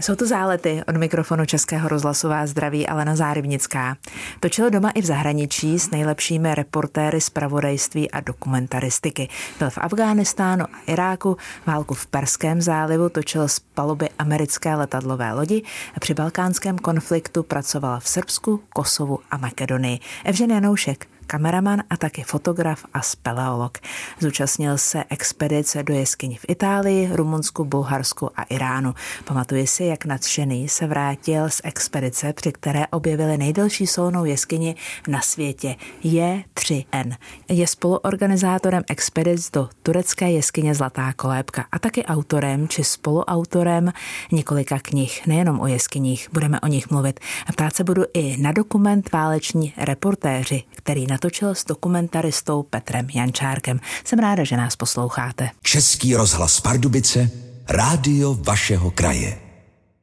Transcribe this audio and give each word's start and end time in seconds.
Jsou 0.00 0.14
to 0.14 0.26
zálety 0.26 0.82
od 0.88 0.96
mikrofonu 0.96 1.46
Českého 1.46 1.88
rozhlasová 1.88 2.46
zdraví 2.46 2.86
Alena 2.86 3.16
Zárybnická. 3.16 3.96
Točil 4.40 4.70
doma 4.70 4.90
i 4.90 5.02
v 5.02 5.04
zahraničí 5.04 5.78
s 5.78 5.90
nejlepšími 5.90 6.54
reportéry 6.54 7.20
z 7.20 7.30
pravodajství 7.30 8.10
a 8.10 8.20
dokumentaristiky. 8.20 9.28
Byl 9.58 9.70
v 9.70 9.78
Afghánistánu 9.78 10.64
a 10.64 10.78
Iráku, 10.86 11.36
válku 11.66 11.94
v 11.94 12.06
Perském 12.06 12.62
zálivu 12.62 13.08
točil 13.08 13.48
z 13.48 13.58
paluby 13.58 14.08
americké 14.18 14.74
letadlové 14.74 15.32
lodi 15.32 15.62
a 15.96 16.00
při 16.00 16.14
balkánském 16.14 16.78
konfliktu 16.78 17.42
pracoval 17.42 18.00
v 18.00 18.08
Srbsku, 18.08 18.60
Kosovu 18.68 19.18
a 19.30 19.36
Makedonii. 19.36 19.98
Evžen 20.24 20.50
Janoušek 20.50 21.09
kameraman 21.30 21.82
a 21.90 21.96
taky 21.96 22.22
fotograf 22.22 22.84
a 22.94 23.02
speleolog. 23.02 23.78
Zúčastnil 24.18 24.78
se 24.78 25.04
expedice 25.10 25.82
do 25.82 25.94
jeskyní 25.94 26.36
v 26.36 26.44
Itálii, 26.48 27.10
Rumunsku, 27.12 27.64
Bulharsku 27.64 28.30
a 28.36 28.42
Iránu. 28.42 28.94
Pamatuje 29.24 29.66
si, 29.66 29.84
jak 29.84 30.04
nadšený 30.04 30.68
se 30.68 30.86
vrátil 30.86 31.50
z 31.50 31.60
expedice, 31.64 32.32
při 32.32 32.52
které 32.52 32.86
objevili 32.86 33.38
nejdelší 33.38 33.86
solnou 33.86 34.24
jeskyni 34.24 34.74
na 35.08 35.20
světě 35.20 35.76
J3N. 36.04 37.16
Je 37.48 37.66
spoluorganizátorem 37.66 38.82
expedic 38.88 39.50
do 39.50 39.68
turecké 39.82 40.30
jeskyně 40.30 40.74
Zlatá 40.74 41.12
kolébka 41.12 41.64
a 41.72 41.78
taky 41.78 42.04
autorem 42.04 42.68
či 42.68 42.84
spoluautorem 42.84 43.92
několika 44.32 44.78
knih, 44.82 45.26
nejenom 45.26 45.60
o 45.60 45.66
jeskyních, 45.66 46.28
budeme 46.32 46.60
o 46.60 46.66
nich 46.66 46.90
mluvit. 46.90 47.20
Ptát 47.52 47.76
se 47.76 47.84
budu 47.84 48.02
i 48.14 48.36
na 48.36 48.52
dokument 48.52 49.12
Váleční 49.12 49.72
reportéři, 49.76 50.62
který 50.76 51.06
na 51.06 51.19
natočil 51.20 51.54
s 51.54 51.64
dokumentaristou 51.64 52.62
Petrem 52.62 53.06
Jančárkem. 53.14 53.80
Jsem 54.04 54.18
ráda, 54.18 54.44
že 54.44 54.56
nás 54.56 54.76
posloucháte. 54.76 55.50
Český 55.62 56.16
rozhlas 56.16 56.60
Pardubice, 56.60 57.30
rádio 57.68 58.34
vašeho 58.40 58.90
kraje. 58.90 59.49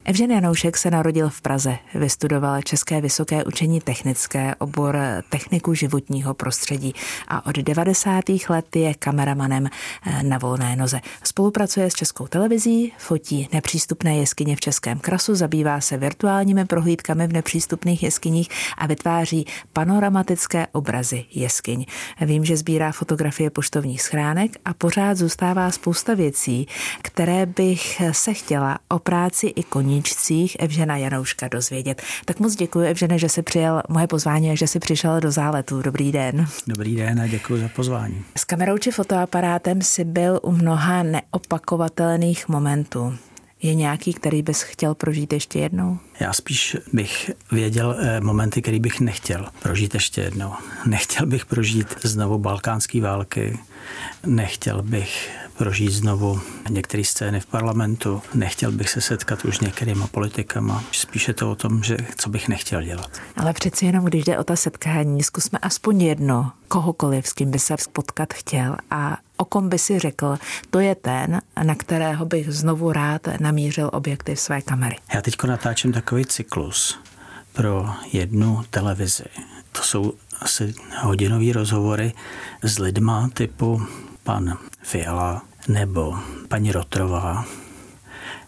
Evžen 0.10 0.32
Janoušek 0.32 0.78
se 0.78 0.92
narodil 0.92 1.30
v 1.30 1.42
Praze, 1.42 1.78
vystudoval 1.96 2.62
České 2.62 3.02
vysoké 3.02 3.44
učení 3.44 3.82
technické, 3.82 4.55
obor 4.55 4.98
techniku 5.30 5.74
životního 5.74 6.34
prostředí 6.34 6.94
a 7.27 7.46
od 7.46 7.55
90. 7.58 8.24
let 8.49 8.76
je 8.76 8.94
kameramanem 8.94 9.68
eh, 9.68 10.24
na 10.24 10.38
volné 10.38 10.76
noze. 10.76 10.99
Spolupracuje 11.24 11.91
s 11.91 11.94
Českou 11.94 12.27
televizí, 12.27 12.94
fotí 12.98 13.49
nepřístupné 13.54 14.18
jeskyně 14.18 14.55
v 14.55 14.60
Českém 14.60 14.99
krasu, 14.99 15.36
zabývá 15.36 15.82
se 15.82 15.98
virtuálními 15.98 16.66
prohlídkami 16.66 17.27
v 17.27 17.34
nepřístupných 17.34 18.04
jeskyních 18.04 18.49
a 18.77 18.88
vytváří 18.88 19.46
panoramatické 19.74 20.68
obrazy 20.71 21.26
jeskyň. 21.32 21.86
Vím, 22.21 22.46
že 22.46 22.58
sbírá 22.58 22.92
fotografie 22.92 23.49
poštovních 23.49 24.02
schránek 24.02 24.52
a 24.66 24.74
pořád 24.74 25.18
zůstává 25.18 25.71
spousta 25.71 26.14
věcí, 26.14 26.68
které 27.02 27.46
bych 27.46 28.02
se 28.12 28.34
chtěla 28.34 28.80
o 28.90 28.99
práci 28.99 29.48
i 29.48 29.64
koní 29.64 29.96
koníčcích 29.98 30.57
Evžena 30.59 30.98
Janouška 30.98 31.48
dozvědět. 31.48 32.01
Tak 32.26 32.40
moc 32.40 32.55
děkuji, 32.55 32.87
Evžene, 32.87 33.20
že 33.20 33.29
jsi 33.29 33.41
přijel 33.41 33.81
moje 33.90 34.07
pozvání 34.07 34.51
a 34.51 34.55
že 34.55 34.67
jsi 34.67 34.79
přišel 34.79 35.20
do 35.20 35.31
záletu. 35.31 35.81
Dobrý 35.81 36.12
den. 36.12 36.48
Dobrý 36.67 36.95
den 36.95 37.21
a 37.21 37.27
děkuji 37.27 37.62
za 37.62 37.67
pozvání. 37.67 38.23
S 38.37 38.43
kamerou 38.43 38.77
či 38.77 38.91
fotoaparátem 38.91 39.81
si 39.81 40.03
byl 40.03 40.40
u 40.43 40.51
mnoha 40.51 41.03
neopakovatelných 41.03 42.48
momentů. 42.48 43.18
Je 43.62 43.75
nějaký, 43.75 44.13
který 44.13 44.41
bys 44.41 44.62
chtěl 44.62 44.95
prožít 44.95 45.34
ještě 45.34 45.59
jednou? 45.59 45.98
Já 46.20 46.34
spíš 46.34 46.77
bych 46.93 47.32
věděl 47.51 47.96
eh, 47.99 48.21
momenty, 48.21 48.62
který 48.62 48.79
bych 48.79 48.99
nechtěl 48.99 49.48
prožít 49.60 49.93
ještě 49.93 50.21
jednou. 50.21 50.54
Nechtěl 50.85 51.26
bych 51.26 51.46
prožít 51.46 51.96
znovu 52.04 52.37
balkánské 52.37 53.01
války, 53.01 53.59
nechtěl 54.26 54.82
bych 54.82 55.29
prožít 55.57 55.91
znovu 55.91 56.41
některé 56.70 57.04
scény 57.04 57.40
v 57.40 57.46
parlamentu. 57.46 58.21
Nechtěl 58.34 58.71
bych 58.71 58.90
se 58.90 59.01
setkat 59.01 59.46
už 59.46 59.57
s 59.57 59.62
některýma 59.62 60.07
politikama. 60.07 60.84
Spíše 60.91 61.34
to 61.34 61.51
o 61.51 61.55
tom, 61.55 61.84
že 61.84 61.98
co 62.18 62.29
bych 62.29 62.48
nechtěl 62.48 62.81
dělat. 62.81 63.09
Ale 63.35 63.54
přeci 63.54 63.85
jenom, 63.85 64.06
když 64.06 64.24
jde 64.24 64.38
o 64.38 64.44
ta 64.44 64.56
setkání, 64.56 65.24
zkusme 65.24 65.59
aspoň 65.62 66.02
jedno, 66.02 66.52
kohokoliv, 66.68 67.28
s 67.28 67.34
kým 67.34 67.52
by 67.52 67.59
se 67.59 67.75
potkat 67.94 68.34
chtěl 68.34 68.75
a 68.92 69.18
o 69.38 69.46
kom 69.46 69.69
by 69.69 69.80
si 69.80 70.00
řekl, 70.00 70.38
to 70.69 70.80
je 70.80 70.96
ten, 70.96 71.42
na 71.63 71.75
kterého 71.75 72.25
bych 72.25 72.53
znovu 72.53 72.92
rád 72.92 73.22
namířil 73.40 73.90
objektiv 73.94 74.40
své 74.40 74.62
kamery. 74.62 74.96
Já 75.13 75.22
teď 75.22 75.36
natáčím 75.47 75.92
takový 76.07 76.25
cyklus 76.25 77.00
pro 77.53 77.85
jednu 78.13 78.63
televizi. 78.69 79.23
To 79.72 79.81
jsou 79.81 80.13
asi 80.40 80.73
hodinové 81.01 81.53
rozhovory 81.53 82.13
s 82.63 82.79
lidma 82.79 83.29
typu 83.34 83.81
pan 84.23 84.57
Fiala 84.81 85.41
nebo 85.68 86.16
paní 86.47 86.72
Rotrová. 86.72 87.45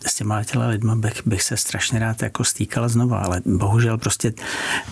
S 0.06 0.16
těma 0.16 0.44
těla 0.44 0.68
lidma 0.68 0.96
bych, 0.96 1.22
bych 1.26 1.44
se 1.44 1.58
strašně 1.58 2.00
rád 2.00 2.22
jako 2.22 2.44
stýkal 2.44 2.90
znova, 2.90 3.18
ale 3.18 3.42
bohužel 3.46 3.98
prostě 3.98 4.34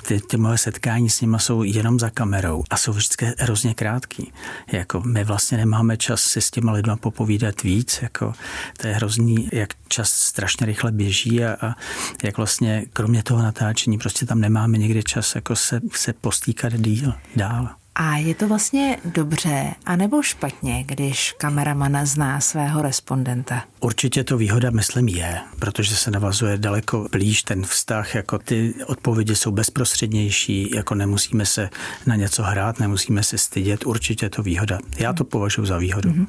ty, 0.08 0.20
ty 0.20 0.38
moje 0.38 0.58
setkání 0.58 1.10
s 1.10 1.22
nimi 1.22 1.38
jsou 1.40 1.64
jenom 1.64 2.00
za 2.00 2.10
kamerou 2.10 2.64
a 2.70 2.78
jsou 2.78 2.92
vždycky 2.92 3.34
hrozně 3.38 3.74
krátký. 3.74 4.34
Jako 4.72 5.02
my 5.02 5.24
vlastně 5.24 5.58
nemáme 5.58 5.98
čas 5.98 6.22
si 6.22 6.42
s 6.42 6.52
těma 6.52 6.72
lidma 6.72 6.96
popovídat 6.96 7.64
víc, 7.64 8.00
jako 8.02 8.34
to 8.78 8.88
je 8.88 8.94
hrozný, 8.94 9.50
jak 9.54 9.70
čas 9.88 10.10
strašně 10.10 10.66
rychle 10.66 10.92
běží 10.92 11.44
a, 11.44 11.68
a 11.68 11.76
jak 12.24 12.38
vlastně 12.38 12.86
kromě 12.94 13.24
toho 13.24 13.42
natáčení 13.44 13.98
prostě 13.98 14.26
tam 14.26 14.40
nemáme 14.40 14.78
někdy 14.78 15.04
čas 15.04 15.36
jako 15.36 15.56
se, 15.56 15.82
se 15.92 16.14
postýkat 16.14 16.74
díl, 16.74 17.14
dál. 17.36 17.70
A 18.00 18.18
je 18.18 18.36
to 18.36 18.48
vlastně 18.48 18.98
dobře, 19.06 19.74
anebo 19.86 20.22
špatně, 20.22 20.84
když 20.84 21.36
kameraman 21.38 22.06
zná 22.06 22.42
svého 22.42 22.82
respondenta? 22.82 23.64
Určitě 23.80 24.24
to 24.24 24.38
výhoda, 24.38 24.70
myslím, 24.70 25.08
je, 25.08 25.40
protože 25.60 25.96
se 25.96 26.12
navazuje 26.12 26.58
daleko 26.58 27.08
blíž 27.12 27.44
ten 27.44 27.66
vztah, 27.66 28.16
jako 28.16 28.38
ty 28.38 28.74
odpovědi 28.86 29.36
jsou 29.36 29.52
bezprostřednější, 29.52 30.72
jako 30.76 30.96
nemusíme 30.96 31.46
se 31.46 31.70
na 32.06 32.16
něco 32.16 32.44
hrát, 32.44 32.80
nemusíme 32.80 33.24
se 33.24 33.38
stydět, 33.38 33.86
určitě 33.86 34.30
to 34.30 34.44
výhoda. 34.44 34.80
Já 35.00 35.14
to 35.14 35.24
považuji 35.24 35.66
za 35.66 35.78
výhodu. 35.78 36.10
Mm-hmm. 36.10 36.28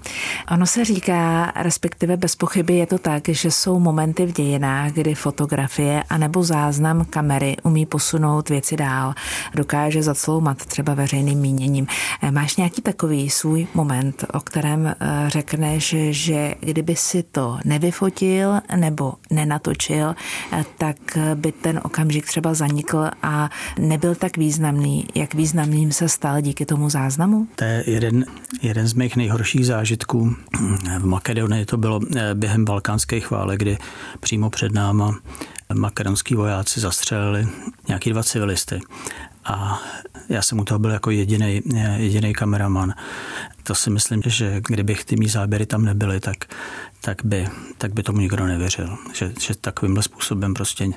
Ono 0.51 0.67
se 0.67 0.85
říká, 0.85 1.53
respektive 1.57 2.17
bez 2.17 2.37
pochyby 2.37 2.75
je 2.75 2.87
to 2.87 2.99
tak, 2.99 3.29
že 3.29 3.51
jsou 3.51 3.79
momenty 3.79 4.27
v 4.27 4.33
dějinách, 4.33 4.93
kdy 4.93 5.15
fotografie 5.15 6.03
anebo 6.11 6.43
záznam 6.43 7.05
kamery 7.05 7.57
umí 7.63 7.87
posunout 7.87 8.49
věci 8.49 8.77
dál, 8.77 9.15
dokáže 9.55 10.03
zacloumat 10.03 10.67
třeba 10.67 10.95
veřejným 10.95 11.39
míněním. 11.39 11.87
Eh, 12.23 12.31
máš 12.31 12.57
nějaký 12.57 12.83
takový 12.83 13.31
svůj 13.31 13.67
moment, 13.75 14.25
o 14.33 14.41
kterém 14.41 14.87
eh, 14.87 14.95
řekneš, 15.27 15.95
že 16.11 16.55
kdyby 16.61 16.97
si 16.97 17.23
to 17.23 17.38
nevyfotil 17.65 18.61
nebo 18.77 19.15
nenatočil, 19.31 20.15
eh, 20.53 20.65
tak 20.79 20.97
by 21.35 21.53
ten 21.53 21.81
okamžik 21.85 22.27
třeba 22.27 22.55
zanikl 22.55 23.11
a 23.23 23.51
nebyl 23.79 24.15
tak 24.15 24.37
významný, 24.37 25.07
jak 25.15 25.35
významným 25.35 25.93
se 25.93 26.09
stal 26.09 26.41
díky 26.41 26.67
tomu 26.67 26.91
záznamu? 26.91 27.49
To 27.55 27.65
je 27.65 27.85
jeden, 27.87 28.25
jeden 28.63 28.89
z 28.89 28.95
mých 28.95 29.17
nejhorších 29.17 29.67
zážitků. 29.67 30.37
V 30.99 31.05
Makedonii 31.05 31.65
to 31.65 31.77
bylo 31.77 32.01
během 32.35 32.65
balkánské 32.65 33.21
chvále, 33.21 33.57
kdy 33.57 33.79
přímo 34.21 34.51
před 34.51 34.73
náma 34.73 35.15
makedonský 35.75 36.35
vojáci 36.35 36.81
zastřelili 36.81 37.49
nějaký 37.89 38.11
dva 38.11 38.23
civilisty 38.23 38.81
a 39.49 39.81
já 40.29 40.43
jsem 40.43 40.59
u 40.59 40.65
toho 40.65 40.79
byl 40.79 40.91
jako 40.91 41.11
jediný, 41.11 41.61
jediný 41.97 42.33
kameraman. 42.33 42.95
To 43.63 43.75
si 43.75 43.91
myslím, 43.91 44.23
že 44.27 44.61
kdybych 44.69 45.05
ty 45.05 45.17
mý 45.17 45.29
záběry 45.29 45.67
tam 45.67 45.85
nebyly, 45.85 46.21
tak, 46.21 46.37
tak, 47.01 47.25
by, 47.25 47.49
tak 47.79 47.95
by 47.95 48.03
tomu 48.03 48.19
nikdo 48.19 48.47
nevěřil. 48.47 48.97
Že, 49.15 49.33
že 49.41 49.55
takovýmhle 49.55 50.03
způsobem 50.03 50.55
prostě 50.55 50.89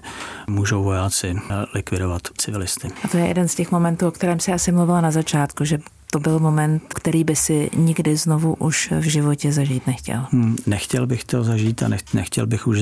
můžou 0.47 0.83
vojáci 0.83 1.35
likvidovat 1.73 2.21
civilisty. 2.37 2.87
A 3.03 3.07
to 3.07 3.17
je 3.17 3.27
jeden 3.27 3.47
z 3.47 3.55
těch 3.55 3.71
momentů, 3.71 4.07
o 4.07 4.11
kterém 4.11 4.39
se 4.39 4.53
asi 4.53 4.71
mluvila 4.71 5.01
na 5.01 5.11
začátku, 5.11 5.65
že 5.65 5.79
to 6.11 6.19
byl 6.19 6.39
moment, 6.39 6.83
který 6.95 7.23
by 7.23 7.35
si 7.35 7.69
nikdy 7.75 8.17
znovu 8.17 8.53
už 8.53 8.91
v 8.91 9.01
životě 9.01 9.51
zažít 9.51 9.87
nechtěl. 9.87 10.25
Hmm, 10.31 10.55
nechtěl 10.65 11.07
bych 11.07 11.23
to 11.23 11.43
zažít 11.43 11.83
a 11.83 11.89
nechtěl 12.13 12.47
bych 12.47 12.67
už 12.67 12.79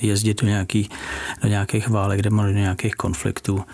jezdit 0.00 0.40
do, 0.40 0.46
nějaký, 0.46 0.90
do 1.42 1.48
nějakých 1.48 1.88
válek 1.88 2.24
nebo 2.24 2.42
do 2.42 2.48
nějakých 2.48 2.94
konfliktů, 2.94 3.64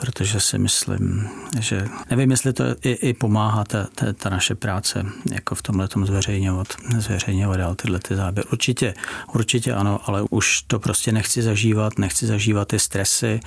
protože 0.00 0.40
si 0.40 0.58
myslím, 0.58 1.28
že 1.60 1.88
nevím, 2.10 2.30
jestli 2.30 2.52
to 2.52 2.64
i, 2.82 2.90
i 2.90 3.12
pomáhá 3.12 3.64
ta, 3.64 3.86
ta, 3.94 4.12
ta 4.12 4.30
naše 4.30 4.54
práce, 4.54 5.06
jako 5.32 5.54
v 5.54 5.62
tomhle 5.62 5.88
tom 5.88 6.06
zveřejňovat, 6.06 6.66
zveřejňovat 6.98 7.56
dál 7.56 7.74
tyhle 7.74 7.98
ty 7.98 8.16
záběry. 8.16 8.48
Určitě, 8.52 8.94
určitě 9.34 9.72
ano, 9.72 10.00
ale 10.06 10.22
už 10.30 10.62
to 10.62 10.78
prostě 10.78 11.12
nechci 11.12 11.42
zažívat, 11.42 11.98
nechci 11.98 12.26
zažívat 12.26 12.68
ty 12.68 12.78
stresy, 12.78 13.40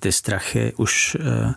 ty 0.00 0.12
strachy. 0.12 0.72
Už 0.76 1.16
uh, 1.20 1.52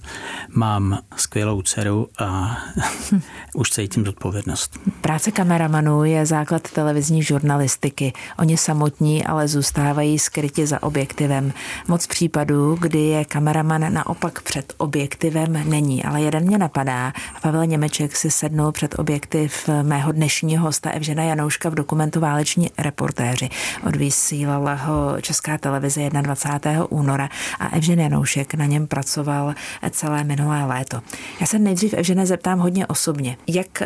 mám 0.49 0.99
skvělou 1.15 1.61
dceru 1.61 2.07
a 2.19 2.57
už 3.53 3.69
cítím 3.69 4.05
zodpovědnost. 4.05 4.79
Práce 5.01 5.31
kameramanů 5.31 6.03
je 6.03 6.25
základ 6.25 6.71
televizní 6.71 7.23
žurnalistiky. 7.23 8.13
Oni 8.39 8.57
samotní 8.57 9.25
ale 9.25 9.47
zůstávají 9.47 10.19
skryti 10.19 10.67
za 10.67 10.83
objektivem. 10.83 11.53
Moc 11.87 12.07
případů, 12.07 12.77
kdy 12.81 12.99
je 12.99 13.25
kameraman 13.25 13.93
naopak 13.93 14.40
před 14.41 14.73
objektivem, 14.77 15.69
není. 15.69 16.03
Ale 16.03 16.21
jeden 16.21 16.43
mě 16.43 16.57
napadá. 16.57 17.13
Pavel 17.41 17.65
Němeček 17.65 18.15
si 18.15 18.31
sednul 18.31 18.71
před 18.71 18.99
objektiv 18.99 19.69
mého 19.81 20.11
dnešního 20.11 20.65
hosta 20.65 20.89
Evžena 20.89 21.23
Janouška 21.23 21.69
v 21.69 21.75
dokumentu 21.75 22.19
Váleční 22.19 22.69
reportéři. 22.77 23.49
Odvysílala 23.87 24.73
ho 24.73 25.21
Česká 25.21 25.57
televize 25.57 26.09
21. 26.09 26.85
února 26.91 27.29
a 27.59 27.67
Evžen 27.67 27.99
Janoušek 27.99 28.53
na 28.53 28.65
něm 28.65 28.87
pracoval 28.87 29.53
celé 29.91 30.23
minulé 30.23 30.65
léto. 30.65 31.01
Já 31.39 31.45
se 31.47 31.59
nejdřív 31.59 31.93
Evžene 31.93 32.25
zeptám 32.25 32.59
hodně 32.59 32.87
osobně. 32.87 33.37
Jak 33.47 33.83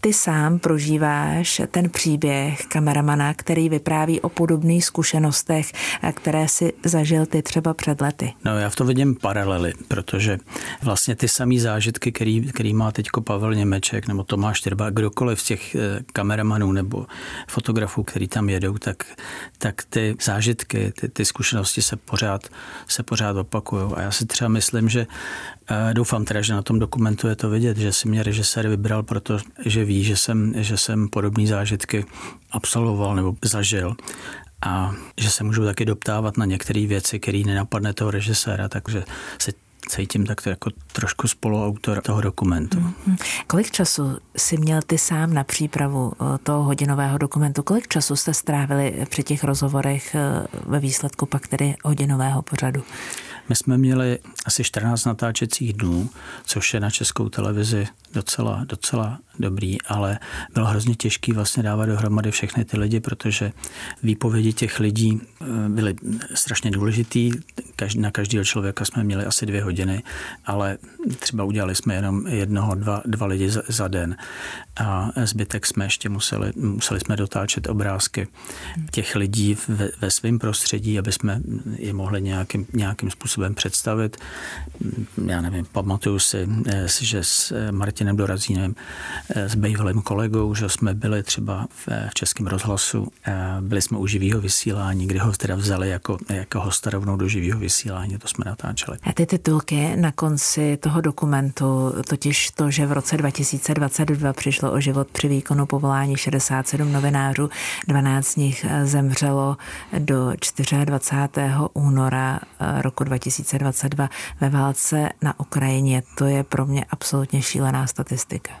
ty 0.00 0.12
sám 0.12 0.58
prožíváš 0.58 1.62
ten 1.70 1.90
příběh 1.90 2.66
kameramana, 2.66 3.34
který 3.34 3.68
vypráví 3.68 4.20
o 4.20 4.28
podobných 4.28 4.84
zkušenostech, 4.84 5.72
které 6.14 6.48
si 6.48 6.72
zažil 6.84 7.26
ty 7.26 7.42
třeba 7.42 7.74
před 7.74 8.00
lety? 8.00 8.32
No 8.44 8.58
já 8.58 8.70
v 8.70 8.76
to 8.76 8.84
vidím 8.84 9.14
paralely, 9.14 9.72
protože 9.88 10.38
vlastně 10.82 11.16
ty 11.16 11.28
samé 11.28 11.58
zážitky, 11.60 12.12
který, 12.12 12.52
který 12.52 12.74
má 12.74 12.92
teď 12.92 13.08
Pavel 13.24 13.54
Němeček 13.54 14.08
nebo 14.08 14.24
Tomáš 14.24 14.60
Trba, 14.60 14.90
kdokoliv 14.90 15.40
z 15.40 15.44
těch 15.44 15.74
eh, 15.74 15.80
kameramanů 16.12 16.72
nebo 16.72 17.06
fotografů, 17.48 18.02
který 18.02 18.28
tam 18.28 18.48
jedou, 18.48 18.78
tak, 18.78 19.04
tak 19.58 19.82
ty 19.90 20.16
zážitky, 20.22 20.92
ty, 21.00 21.08
ty 21.08 21.24
zkušenosti 21.24 21.82
se 21.82 21.96
pořád, 21.96 22.48
se 22.88 23.02
pořád 23.02 23.36
opakují. 23.36 23.92
A 23.94 24.00
já 24.00 24.10
si 24.10 24.26
třeba 24.26 24.48
myslím, 24.48 24.88
že 24.88 25.00
eh, 25.00 25.57
doufám 25.92 26.24
teda, 26.24 26.42
že 26.42 26.52
na 26.52 26.62
tom 26.62 26.78
dokumentu 26.78 27.28
je 27.28 27.36
to 27.36 27.50
vidět, 27.50 27.76
že 27.76 27.92
si 27.92 28.08
mě 28.08 28.22
režisér 28.22 28.68
vybral, 28.68 29.02
protože 29.02 29.84
ví, 29.84 30.04
že 30.04 30.16
jsem, 30.16 30.52
že 30.56 30.76
jsem 30.76 31.08
podobné 31.08 31.46
zážitky 31.46 32.04
absolvoval 32.50 33.16
nebo 33.16 33.36
zažil 33.44 33.96
a 34.62 34.92
že 35.16 35.30
se 35.30 35.44
můžu 35.44 35.64
taky 35.64 35.84
doptávat 35.84 36.36
na 36.36 36.44
některé 36.44 36.86
věci, 36.86 37.20
které 37.20 37.38
nenapadne 37.46 37.92
toho 37.92 38.10
režiséra, 38.10 38.68
takže 38.68 39.04
se 39.38 39.52
cítím 39.88 40.26
tak 40.26 40.46
jako 40.46 40.70
trošku 40.92 41.28
spoluautor 41.28 42.00
toho 42.00 42.20
dokumentu. 42.20 42.78
Mm-hmm. 42.78 43.16
Kolik 43.46 43.70
času 43.70 44.18
si 44.36 44.56
měl 44.56 44.80
ty 44.86 44.98
sám 44.98 45.34
na 45.34 45.44
přípravu 45.44 46.12
eh, 46.12 46.38
toho 46.42 46.62
hodinového 46.62 47.18
dokumentu? 47.18 47.62
Kolik 47.62 47.88
času 47.88 48.16
jste 48.16 48.34
strávili 48.34 49.06
při 49.10 49.22
těch 49.22 49.44
rozhovorech 49.44 50.14
eh, 50.14 50.46
ve 50.66 50.78
výsledku 50.78 51.26
pak 51.26 51.48
tedy 51.48 51.74
hodinového 51.84 52.42
pořadu? 52.42 52.82
My 53.48 53.56
jsme 53.56 53.78
měli 53.78 54.18
asi 54.46 54.64
14 54.64 55.04
natáčecích 55.04 55.72
dnů, 55.72 56.10
což 56.44 56.74
je 56.74 56.80
na 56.80 56.90
českou 56.90 57.28
televizi 57.28 57.86
docela, 58.14 58.64
docela 58.64 59.18
dobrý, 59.38 59.82
ale 59.82 60.18
bylo 60.54 60.66
hrozně 60.66 60.94
těžký 60.94 61.32
vlastně 61.32 61.62
dávat 61.62 61.86
dohromady 61.86 62.30
všechny 62.30 62.64
ty 62.64 62.78
lidi, 62.78 63.00
protože 63.00 63.52
výpovědi 64.02 64.52
těch 64.52 64.80
lidí 64.80 65.20
eh, 65.20 65.44
byly 65.68 65.94
strašně 66.34 66.70
důležitý. 66.70 67.30
Na 67.96 68.10
každého 68.10 68.44
člověka 68.44 68.84
jsme 68.84 69.04
měli 69.04 69.24
asi 69.24 69.46
dvě 69.46 69.62
hodiny, 69.62 70.02
ale 70.44 70.78
třeba 71.18 71.44
udělali 71.44 71.74
jsme 71.74 71.94
jenom 71.94 72.26
jednoho, 72.26 72.74
dva, 72.74 73.02
dva 73.04 73.26
lidi 73.26 73.50
za, 73.50 73.62
za 73.68 73.88
den 73.88 74.16
a 74.76 75.10
zbytek 75.24 75.66
jsme 75.66 75.84
ještě 75.84 76.08
museli, 76.08 76.52
museli 76.56 77.00
jsme 77.00 77.16
dotáčet 77.16 77.66
obrázky 77.66 78.28
těch 78.90 79.16
lidí 79.16 79.56
ve, 79.68 79.90
ve 80.00 80.10
svém 80.10 80.38
prostředí, 80.38 80.98
aby 80.98 81.12
jsme 81.12 81.40
je 81.76 81.92
mohli 81.92 82.22
nějakým, 82.22 82.66
nějakým 82.72 83.10
způsobem 83.10 83.54
představit. 83.54 84.16
Já 85.26 85.40
nevím, 85.40 85.66
pamatuju 85.72 86.18
si, 86.18 86.48
eh, 86.66 86.86
že 87.00 87.24
s 87.24 87.52
eh, 87.52 87.72
Martinem 87.98 88.16
Dorazínem 88.16 88.74
s 89.34 89.54
bývalým 89.54 90.02
kolegou, 90.02 90.54
že 90.54 90.68
jsme 90.68 90.94
byli 90.94 91.22
třeba 91.22 91.66
v, 91.70 91.88
Českém 92.14 92.46
rozhlasu, 92.46 93.08
byli 93.60 93.82
jsme 93.82 93.98
u 93.98 94.06
živého 94.06 94.40
vysílání, 94.40 95.06
kdy 95.06 95.18
ho 95.18 95.32
teda 95.32 95.54
vzali 95.54 95.90
jako, 95.90 96.18
jako 96.28 96.60
hosta 96.60 96.90
rovnou 96.90 97.16
do 97.16 97.28
živého 97.28 97.60
vysílání, 97.60 98.18
to 98.18 98.28
jsme 98.28 98.44
natáčeli. 98.46 98.98
A 99.02 99.12
ty 99.12 99.26
titulky 99.26 99.96
na 99.96 100.12
konci 100.12 100.76
toho 100.76 101.00
dokumentu, 101.00 101.94
totiž 102.08 102.50
to, 102.50 102.70
že 102.70 102.86
v 102.86 102.92
roce 102.92 103.16
2022 103.16 104.32
přišlo 104.32 104.72
o 104.72 104.80
život 104.80 105.08
při 105.08 105.28
výkonu 105.28 105.66
povolání 105.66 106.16
67 106.16 106.92
novinářů, 106.92 107.50
12 107.88 108.26
z 108.26 108.36
nich 108.36 108.66
zemřelo 108.84 109.56
do 109.98 110.32
24. 110.84 111.50
února 111.72 112.40
roku 112.80 113.04
2022 113.04 114.08
ve 114.40 114.50
válce 114.50 115.08
na 115.22 115.40
Ukrajině. 115.40 116.02
To 116.14 116.24
je 116.24 116.44
pro 116.44 116.66
mě 116.66 116.84
absolutně 116.90 117.42
šílená 117.42 117.87
statistika. 117.88 118.52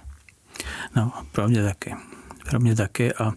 No, 0.96 1.12
pro 1.32 1.48
mě 1.48 1.62
taky. 1.62 1.94
Pro 2.50 2.60
mě 2.60 2.76
taky 2.76 3.14
a 3.14 3.32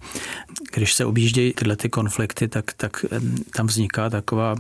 když 0.73 0.93
se 0.93 1.05
objíždějí 1.05 1.53
tyhle 1.53 1.75
ty 1.75 1.89
konflikty, 1.89 2.47
tak, 2.47 2.73
tak 2.73 3.05
tam 3.55 3.67
vzniká 3.67 4.09
taková 4.09 4.55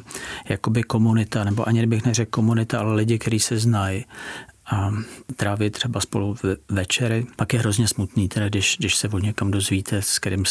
jakoby 0.49 0.83
komunita, 0.83 1.43
nebo 1.43 1.67
ani 1.67 1.87
bych 1.87 2.05
neřekl 2.05 2.31
komunita, 2.31 2.79
ale 2.79 2.95
lidi, 2.95 3.19
kteří 3.19 3.39
se 3.39 3.57
znají 3.57 4.05
a 4.71 4.91
tráví 5.35 5.69
třeba 5.69 5.99
spolu 5.99 6.35
večery. 6.69 7.25
Pak 7.35 7.53
je 7.53 7.59
hrozně 7.59 7.87
smutný, 7.87 8.27
teda 8.27 8.49
když, 8.49 8.77
když 8.79 8.95
se 8.95 9.07
od 9.07 9.23
někam 9.23 9.51
dozvíte, 9.51 10.01
s 10.01 10.19
kým, 10.19 10.43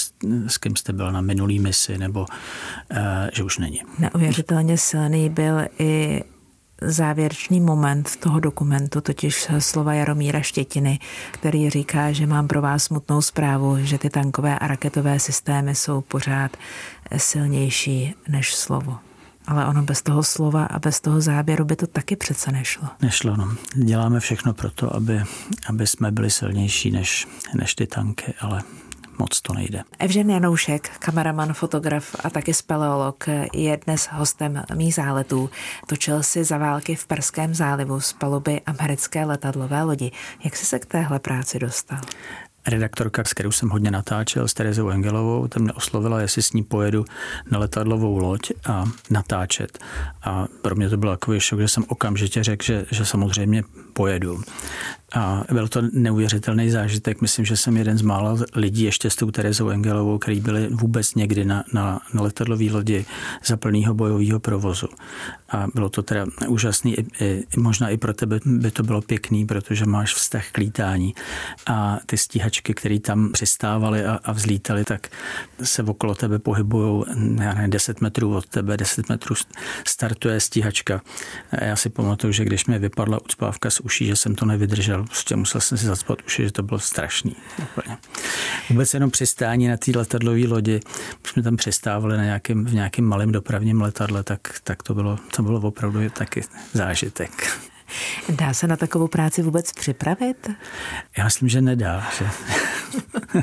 s 0.47 0.59
kým 0.59 0.77
jste 0.77 0.93
byl 0.93 1.13
na 1.13 1.21
minulý 1.21 1.59
misi, 1.59 1.99
nebo 1.99 2.21
uh, 2.21 2.99
že 3.33 3.43
už 3.43 3.59
není. 3.59 3.83
Neuvěřitelně 3.99 4.79
silný 4.79 5.31
byl 5.31 5.61
i 5.79 6.23
závěrečný 6.81 7.61
moment 7.61 8.17
toho 8.17 8.41
dokumentu, 8.41 9.01
totiž 9.01 9.49
slova 9.59 9.95
Jaromíra 9.95 10.41
Štětiny, 10.41 10.99
který 11.31 11.71
říká, 11.71 12.13
že 12.13 12.27
mám 12.27 12.49
pro 12.49 12.63
vás 12.63 12.85
smutnou 12.85 13.23
zprávu, 13.23 13.77
že 13.81 13.99
ty 13.99 14.11
tankové 14.11 14.59
a 14.59 14.67
raketové 14.67 15.21
systémy 15.21 15.75
jsou 15.75 16.01
pořád 16.01 16.57
silnější 17.17 18.15
než 18.29 18.55
slovo. 18.55 18.99
Ale 19.47 19.67
ono 19.67 19.83
bez 19.83 20.03
toho 20.03 20.23
slova 20.23 20.65
a 20.65 20.79
bez 20.79 21.01
toho 21.01 21.21
záběru 21.21 21.65
by 21.65 21.77
to 21.77 21.87
taky 21.87 22.17
přece 22.17 22.53
nešlo. 22.53 22.89
Nešlo, 23.03 23.37
no. 23.37 23.55
Děláme 23.75 24.21
všechno 24.21 24.55
pro 24.55 24.71
to, 24.71 24.97
aby, 24.97 25.23
aby 25.69 25.87
jsme 25.87 26.11
byli 26.13 26.31
silnější 26.31 26.91
než, 26.91 27.29
než 27.55 27.75
ty 27.75 27.87
tanky, 27.87 28.35
ale 28.41 28.63
moc 29.21 29.41
to 29.41 29.55
nejde. 29.55 29.83
Evžen 29.99 30.31
Janoušek, 30.31 30.89
kameraman, 30.99 31.53
fotograf 31.53 32.17
a 32.25 32.31
taky 32.31 32.55
speleolog, 32.55 33.25
je 33.55 33.77
dnes 33.85 34.09
hostem 34.13 34.63
mých 34.75 34.95
záletů. 34.95 35.51
Točil 35.87 36.23
si 36.23 36.45
za 36.45 36.59
války 36.59 36.95
v 36.95 37.07
Perském 37.07 37.55
zálivu 37.55 38.01
z 38.01 38.13
paluby 38.13 38.61
americké 38.67 39.25
letadlové 39.25 39.83
lodi. 39.83 40.11
Jak 40.45 40.57
jsi 40.57 40.67
se 40.67 40.79
k 40.79 40.87
téhle 40.87 41.19
práci 41.19 41.59
dostal? 41.59 42.01
redaktorka, 42.67 43.25
s 43.25 43.33
kterou 43.33 43.51
jsem 43.51 43.69
hodně 43.69 43.91
natáčel, 43.91 44.49
s 44.49 44.55
Terezou 44.55 44.89
Engelovou, 44.89 45.49
tam 45.49 45.63
mě 45.63 45.73
oslovila, 45.73 46.21
jestli 46.21 46.43
s 46.43 46.53
ní 46.53 46.63
pojedu 46.63 47.05
na 47.51 47.59
letadlovou 47.59 48.19
loď 48.19 48.51
a 48.67 48.85
natáčet. 49.11 49.79
A 50.23 50.47
pro 50.63 50.75
mě 50.75 50.89
to 50.89 50.97
bylo 50.97 51.13
takový 51.13 51.41
šok, 51.41 51.61
že 51.61 51.69
jsem 51.69 51.85
okamžitě 51.89 52.43
řekl, 52.43 52.65
že, 52.65 52.87
že 52.91 53.05
samozřejmě 53.05 53.63
pojedu. 53.93 54.43
A 55.13 55.45
byl 55.53 55.69
to 55.69 55.83
neuvěřitelný 55.93 56.71
zážitek. 56.71 57.21
Myslím, 57.21 57.45
že 57.45 57.57
jsem 57.57 57.77
jeden 57.77 57.99
z 57.99 58.03
mála 58.03 58.39
lidí 58.55 58.85
ještě 58.85 59.11
s 59.11 59.17
tou 59.17 59.31
Terezou 59.31 59.69
Engelovou, 59.69 60.19
který 60.19 60.41
byli 60.41 60.69
vůbec 60.71 61.15
někdy 61.15 61.45
na, 61.45 61.65
na, 61.73 62.01
na 62.15 62.23
letadlové 62.23 62.65
lodi 62.73 63.05
za 63.45 63.57
plného 63.57 63.95
bojového 63.95 64.41
provozu. 64.41 64.89
A 65.51 65.67
bylo 65.75 65.89
to 65.89 66.03
teda 66.03 66.27
úžasný. 66.49 66.95
I, 66.99 67.07
i, 67.21 67.45
možná 67.57 67.89
i 67.89 67.97
pro 67.97 68.15
tebe 68.15 68.41
by 68.45 68.71
to 68.71 68.83
bylo 68.83 69.03
pěkný, 69.03 69.47
protože 69.47 69.87
máš 69.87 70.15
vztah 70.15 70.51
k 70.53 70.59
lítání. 70.59 71.15
A 71.67 71.99
ty 72.07 72.17
stíhačky, 72.17 72.75
které 72.75 73.01
tam 73.01 73.33
přistávaly 73.33 74.05
a, 74.05 74.21
a 74.25 74.33
vzlítaly, 74.33 74.85
tak 74.85 75.09
se 75.63 75.83
okolo 75.83 76.15
tebe 76.15 76.39
pohybují, 76.39 77.05
já 77.41 77.55
nevím, 77.55 77.71
10 77.71 78.01
metrů 78.01 78.37
od 78.37 78.47
tebe, 78.47 78.77
10 78.77 79.09
metrů 79.09 79.35
startuje 79.87 80.41
stíhačka. 80.41 81.03
A 81.51 81.65
já 81.65 81.77
si 81.77 81.91
pamatuju, 81.91 82.33
že 82.33 82.45
když 82.45 82.67
mi 82.67 82.79
vypadla 82.79 83.19
ucpávka 83.25 83.71
z 83.71 83.81
uší, 83.81 84.07
že 84.07 84.17
jsem 84.17 84.35
to 84.35 84.47
nevydržel, 84.47 85.00
prostě 85.05 85.37
musel 85.37 85.61
jsem 85.61 85.79
si 85.79 85.87
zacpat 85.87 86.19
uši, 86.27 86.45
že 86.45 86.53
to 86.53 86.63
bylo 86.63 86.79
strašný. 86.79 87.37
Úplně. 87.63 87.99
Vůbec 88.71 88.95
jenom 88.95 89.11
přistání 89.11 89.69
na 89.69 89.77
té 89.77 89.93
letadlové 89.95 90.49
lodi, 90.49 90.81
když 91.21 91.33
jsme 91.33 91.43
tam 91.43 91.57
přistávali 91.57 92.17
na 92.17 92.25
nějakém, 92.25 92.65
v 92.65 92.75
nějakém 92.75 93.05
malém 93.05 93.33
dopravním 93.33 93.81
letadle, 93.81 94.23
tak, 94.23 94.61
tak 94.65 94.83
to, 94.83 94.95
bylo, 94.95 95.19
to 95.37 95.43
bylo 95.43 95.61
opravdu 95.61 96.11
taky 96.11 96.43
zážitek. 96.73 97.61
Dá 98.29 98.55
se 98.55 98.67
na 98.67 98.77
takovou 98.77 99.09
práci 99.09 99.43
vůbec 99.43 99.73
připravit? 99.73 100.51
Já 101.19 101.25
myslím, 101.25 101.49
že 101.49 101.61
nedá. 101.61 102.09
Že... 102.19 102.27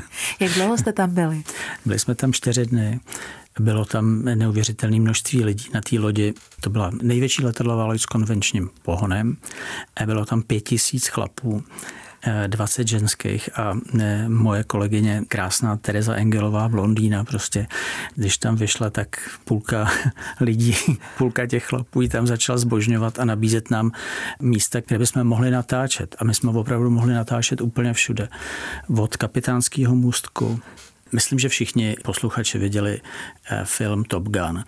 Jak 0.40 0.52
dlouho 0.52 0.78
jste 0.78 0.92
tam 0.92 1.14
byli? 1.14 1.42
Byli 1.84 1.98
jsme 1.98 2.14
tam 2.14 2.32
čtyři 2.32 2.66
dny. 2.66 3.00
Bylo 3.60 3.84
tam 3.84 4.24
neuvěřitelné 4.24 5.00
množství 5.00 5.44
lidí 5.44 5.66
na 5.74 5.80
té 5.80 5.98
lodi. 5.98 6.34
To 6.60 6.70
byla 6.70 6.90
největší 7.02 7.44
letadlová 7.44 7.86
loď 7.86 8.00
s 8.00 8.06
konvenčním 8.06 8.70
pohonem. 8.82 9.36
A 9.96 10.06
bylo 10.06 10.24
tam 10.24 10.42
pět 10.42 10.60
tisíc 10.60 11.08
chlapů 11.08 11.64
20 12.46 12.88
ženských 12.88 13.58
a 13.58 13.78
moje 14.28 14.64
kolegyně, 14.64 15.22
krásná 15.28 15.76
Teresa 15.76 16.14
Engelová, 16.14 16.68
blondýna, 16.68 17.24
prostě, 17.24 17.66
když 18.14 18.38
tam 18.38 18.56
vyšla, 18.56 18.90
tak 18.90 19.30
půlka 19.44 19.90
lidí, 20.40 20.74
půlka 21.18 21.46
těch 21.46 21.64
chlapů 21.64 22.08
tam 22.08 22.26
začala 22.26 22.58
zbožňovat 22.58 23.18
a 23.18 23.24
nabízet 23.24 23.70
nám 23.70 23.92
místa, 24.40 24.80
kde 24.86 24.98
bychom 24.98 25.24
mohli 25.24 25.50
natáčet. 25.50 26.16
A 26.18 26.24
my 26.24 26.34
jsme 26.34 26.50
opravdu 26.50 26.90
mohli 26.90 27.14
natáčet 27.14 27.60
úplně 27.60 27.92
všude. 27.92 28.28
Od 28.96 29.16
kapitánského 29.16 29.94
můstku 29.94 30.60
Myslím, 31.12 31.38
že 31.38 31.48
všichni 31.48 31.96
posluchači 32.04 32.58
viděli 32.58 33.00
eh, 33.50 33.60
film 33.64 34.04
Top 34.04 34.24
Gun. 34.24 34.64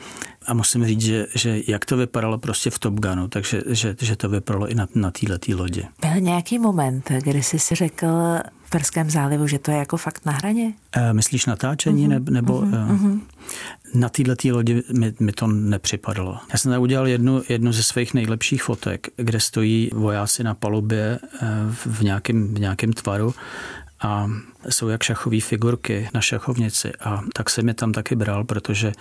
A 0.46 0.54
musím 0.54 0.86
říct, 0.86 1.00
že, 1.00 1.26
že 1.34 1.60
jak 1.66 1.84
to 1.84 1.96
vypadalo 1.96 2.38
prostě 2.38 2.70
v 2.70 2.78
Top 2.78 2.94
Gunu, 2.94 3.28
takže 3.28 3.62
že, 3.66 3.96
že 4.00 4.16
to 4.16 4.28
vypadalo 4.28 4.68
i 4.68 4.74
na, 4.74 4.86
na 4.94 5.10
této 5.10 5.56
lodi. 5.56 5.86
Byl 6.00 6.20
nějaký 6.20 6.58
moment, 6.58 7.10
kdy 7.24 7.42
jsi 7.42 7.58
si 7.58 7.74
řekl 7.74 8.06
v 8.64 8.70
Perském 8.70 9.10
zálivu, 9.10 9.46
že 9.46 9.58
to 9.58 9.70
je 9.70 9.76
jako 9.76 9.96
fakt 9.96 10.26
na 10.26 10.32
hraně? 10.32 10.72
E, 10.92 11.12
myslíš 11.12 11.46
natáčení 11.46 12.08
uh-huh, 12.08 12.30
nebo... 12.30 12.60
Uh-huh, 12.60 12.96
uh-huh. 12.96 13.20
Na 13.94 14.08
této 14.08 14.48
lodi 14.52 14.82
mi, 14.98 15.14
mi 15.20 15.32
to 15.32 15.46
nepřipadalo. 15.46 16.38
Já 16.52 16.58
jsem 16.58 16.72
tam 16.72 16.82
udělal 16.82 17.08
jednu, 17.08 17.42
jednu 17.48 17.72
ze 17.72 17.82
svých 17.82 18.14
nejlepších 18.14 18.62
fotek, 18.62 19.08
kde 19.16 19.40
stojí 19.40 19.90
vojáci 19.94 20.44
na 20.44 20.54
palubě 20.54 21.18
v 21.84 22.02
nějakém, 22.02 22.54
v 22.54 22.58
nějakém 22.58 22.92
tvaru 22.92 23.34
a 24.00 24.30
jsou 24.68 24.88
jak 24.88 25.02
šachové 25.02 25.40
figurky 25.40 26.08
na 26.14 26.20
šachovnici 26.20 26.92
a 27.00 27.20
tak 27.32 27.50
jsem 27.50 27.68
je 27.68 27.74
tam 27.74 27.92
taky 27.92 28.16
bral, 28.16 28.44
protože 28.44 28.92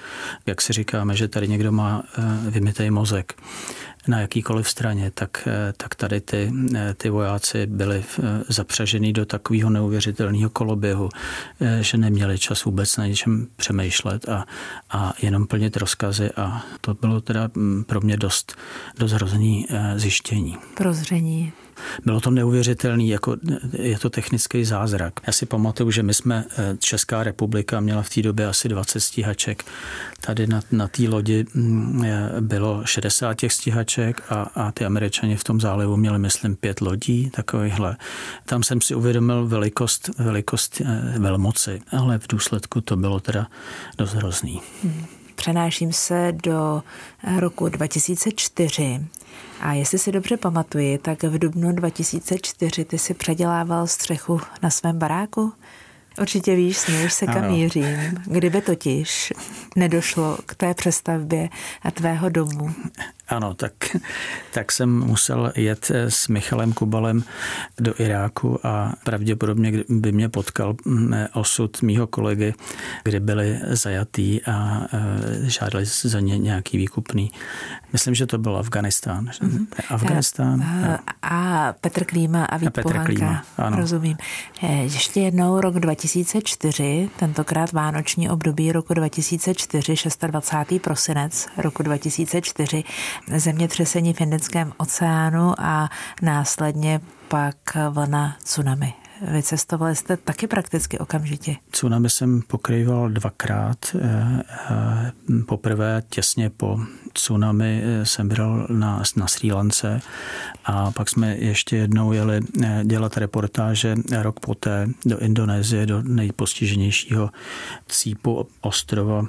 jak 0.45 0.61
si 0.61 0.73
říkáme, 0.73 1.15
že 1.15 1.27
tady 1.27 1.47
někdo 1.47 1.71
má 1.71 2.03
eh, 2.17 2.21
vymitej 2.49 2.91
mozek 2.91 3.33
na 4.07 4.19
jakýkoliv 4.19 4.69
straně, 4.69 5.11
tak, 5.11 5.47
eh, 5.47 5.73
tak 5.77 5.95
tady 5.95 6.21
ty, 6.21 6.53
eh, 6.75 6.93
ty 6.93 7.09
vojáci 7.09 7.65
byli 7.65 8.03
zapřažený 8.47 9.13
do 9.13 9.25
takového 9.25 9.69
neuvěřitelného 9.69 10.49
koloběhu, 10.49 11.09
že 11.81 11.97
neměli 11.97 12.39
čas 12.39 12.65
vůbec 12.65 12.97
na 12.97 13.07
něčem 13.07 13.47
přemýšlet 13.55 14.29
a, 14.29 14.45
a 14.89 15.13
jenom 15.21 15.47
plnit 15.47 15.77
rozkazy 15.77 16.31
a 16.31 16.65
to 16.81 16.93
bylo 16.93 17.21
teda 17.21 17.49
mm, 17.55 17.83
pro 17.83 18.01
mě 18.01 18.17
dost, 18.17 18.55
dost 18.97 19.11
hrozný 19.11 19.67
zjištění. 19.95 20.57
Prozření. 20.75 21.53
Bylo 22.05 22.19
to 22.19 22.31
neuvěřitelný, 22.31 23.09
jako 23.09 23.37
je 23.73 23.99
to 23.99 24.09
technický 24.09 24.65
zázrak. 24.65 25.13
Já 25.27 25.33
si 25.33 25.45
pamatuju, 25.49 25.91
že 25.91 26.03
my 26.03 26.13
jsme, 26.13 26.45
eh, 26.57 26.77
Česká 26.79 27.23
republika 27.23 27.79
měla 27.79 28.01
v 28.01 28.09
té 28.09 28.21
době 28.21 28.47
asi 28.47 28.69
20 28.69 28.99
stíhaček. 28.99 29.65
Tady 30.21 30.47
na, 30.47 30.61
na 30.71 30.87
té 30.87 31.03
lodi 31.09 31.45
mm, 31.53 32.03
bylo 32.39 32.85
60 32.85 33.33
těch 33.33 33.53
stíhaček 33.53 34.23
a, 34.29 34.41
a 34.41 34.71
ty 34.71 34.85
američani 34.85 35.35
v 35.35 35.43
tom 35.43 35.61
zálivu 35.61 35.97
měli, 35.97 36.19
myslím, 36.19 36.55
pět 36.55 36.81
lodí 36.81 37.29
takovýchhle. 37.29 37.97
Tam 38.45 38.63
jsem 38.63 38.81
si 38.81 38.95
uvědomil 38.95 39.47
velikost, 39.47 40.09
velikost 40.17 40.81
eh, 40.81 41.19
velmoci, 41.19 41.81
ale 41.91 42.19
v 42.19 42.27
důsledku 42.27 42.81
to 42.81 42.95
bylo 42.95 43.19
teda 43.19 43.47
dost 43.97 44.13
hrozný. 44.13 44.61
Hmm. 44.83 45.05
Přenáším 45.35 45.93
se 45.93 46.33
do 46.43 46.83
roku 47.39 47.69
2004. 47.69 48.99
A 49.59 49.73
jestli 49.73 49.99
si 49.99 50.11
dobře 50.11 50.37
pamatuji, 50.37 50.97
tak 50.97 51.23
v 51.23 51.39
dubnu 51.39 51.71
2004 51.71 52.85
ty 52.85 52.97
si 52.97 53.13
předělával 53.13 53.87
střechu 53.87 54.41
na 54.61 54.69
svém 54.69 54.99
baráku? 54.99 55.53
Určitě 56.21 56.55
víš, 56.55 56.77
směješ 56.77 57.13
se, 57.13 57.25
kam 57.25 57.51
mířím. 57.51 58.23
Kdyby 58.25 58.61
totiž 58.61 59.33
nedošlo 59.75 60.37
k 60.45 60.55
té 60.55 60.73
přestavbě 60.73 61.49
tvého 61.93 62.29
domu. 62.29 62.73
Ano, 63.29 63.53
tak, 63.53 63.73
tak 64.53 64.71
jsem 64.71 64.99
musel 64.99 65.51
jet 65.55 65.91
s 65.91 66.27
Michalem 66.27 66.73
Kubalem 66.73 67.23
do 67.79 67.93
Iráku 68.01 68.67
a 68.67 68.93
pravděpodobně 69.03 69.83
by 69.89 70.11
mě 70.11 70.29
potkal 70.29 70.75
mm, 70.85 71.13
osud 71.33 71.81
mýho 71.81 72.07
kolegy, 72.07 72.53
kdy 73.03 73.19
byli 73.19 73.59
zajatý 73.67 74.41
a 74.45 74.81
e, 74.93 75.49
žádali 75.49 75.85
za 75.85 76.19
ně 76.19 76.37
nějaký 76.37 76.77
výkupný. 76.77 77.31
Myslím, 77.93 78.15
že 78.15 78.25
to 78.25 78.37
byl 78.37 78.57
Afganistán. 78.57 79.25
Mm-hmm. 79.25 79.67
Afganistán. 79.89 80.63
A, 80.63 80.99
a 81.21 81.73
Petr 81.73 82.05
Klíma 82.05 82.45
a 82.45 82.57
Vít 82.57 82.67
a 82.67 82.71
Petr 82.71 83.03
Klíma, 83.05 83.43
ano. 83.57 83.77
Rozumím. 83.77 84.17
Ještě 84.81 85.19
jednou 85.19 85.61
rok 85.61 85.79
2004, 85.79 87.09
tentokrát 87.19 87.71
vánoční 87.71 88.29
období 88.29 88.71
roku 88.71 88.93
2004, 88.93 89.95
26. 90.27 90.81
prosinec 90.81 91.47
roku 91.57 91.83
2004, 91.83 92.83
zemětřesení 93.37 94.13
v 94.13 94.21
Indickém 94.21 94.73
oceánu 94.77 95.53
a 95.57 95.89
následně 96.21 97.01
pak 97.27 97.55
vlna 97.89 98.35
tsunami. 98.43 98.93
Vycestovali 99.21 99.95
jste 99.95 100.17
taky 100.17 100.47
prakticky 100.47 100.99
okamžitě. 100.99 101.55
Tsunami 101.71 102.09
jsem 102.09 102.41
pokrýval 102.41 103.09
dvakrát. 103.09 103.77
Eh, 103.95 104.41
eh, 104.69 105.11
poprvé 105.47 106.03
těsně 106.09 106.49
po 106.49 106.79
tsunami 107.13 107.83
eh, 107.83 108.05
jsem 108.05 108.27
byl 108.27 108.67
na, 108.69 109.03
na 109.15 109.27
Sri 109.27 109.51
Lance 109.51 110.01
a 110.65 110.91
pak 110.91 111.09
jsme 111.09 111.35
ještě 111.35 111.77
jednou 111.77 112.11
jeli 112.11 112.41
dělat 112.83 113.17
reportáže 113.17 113.95
rok 114.21 114.39
poté 114.39 114.87
do 115.05 115.19
Indonésie, 115.19 115.85
do 115.85 116.01
nejpostiženějšího 116.01 117.29
cípu 117.87 118.47
ostrova 118.61 119.25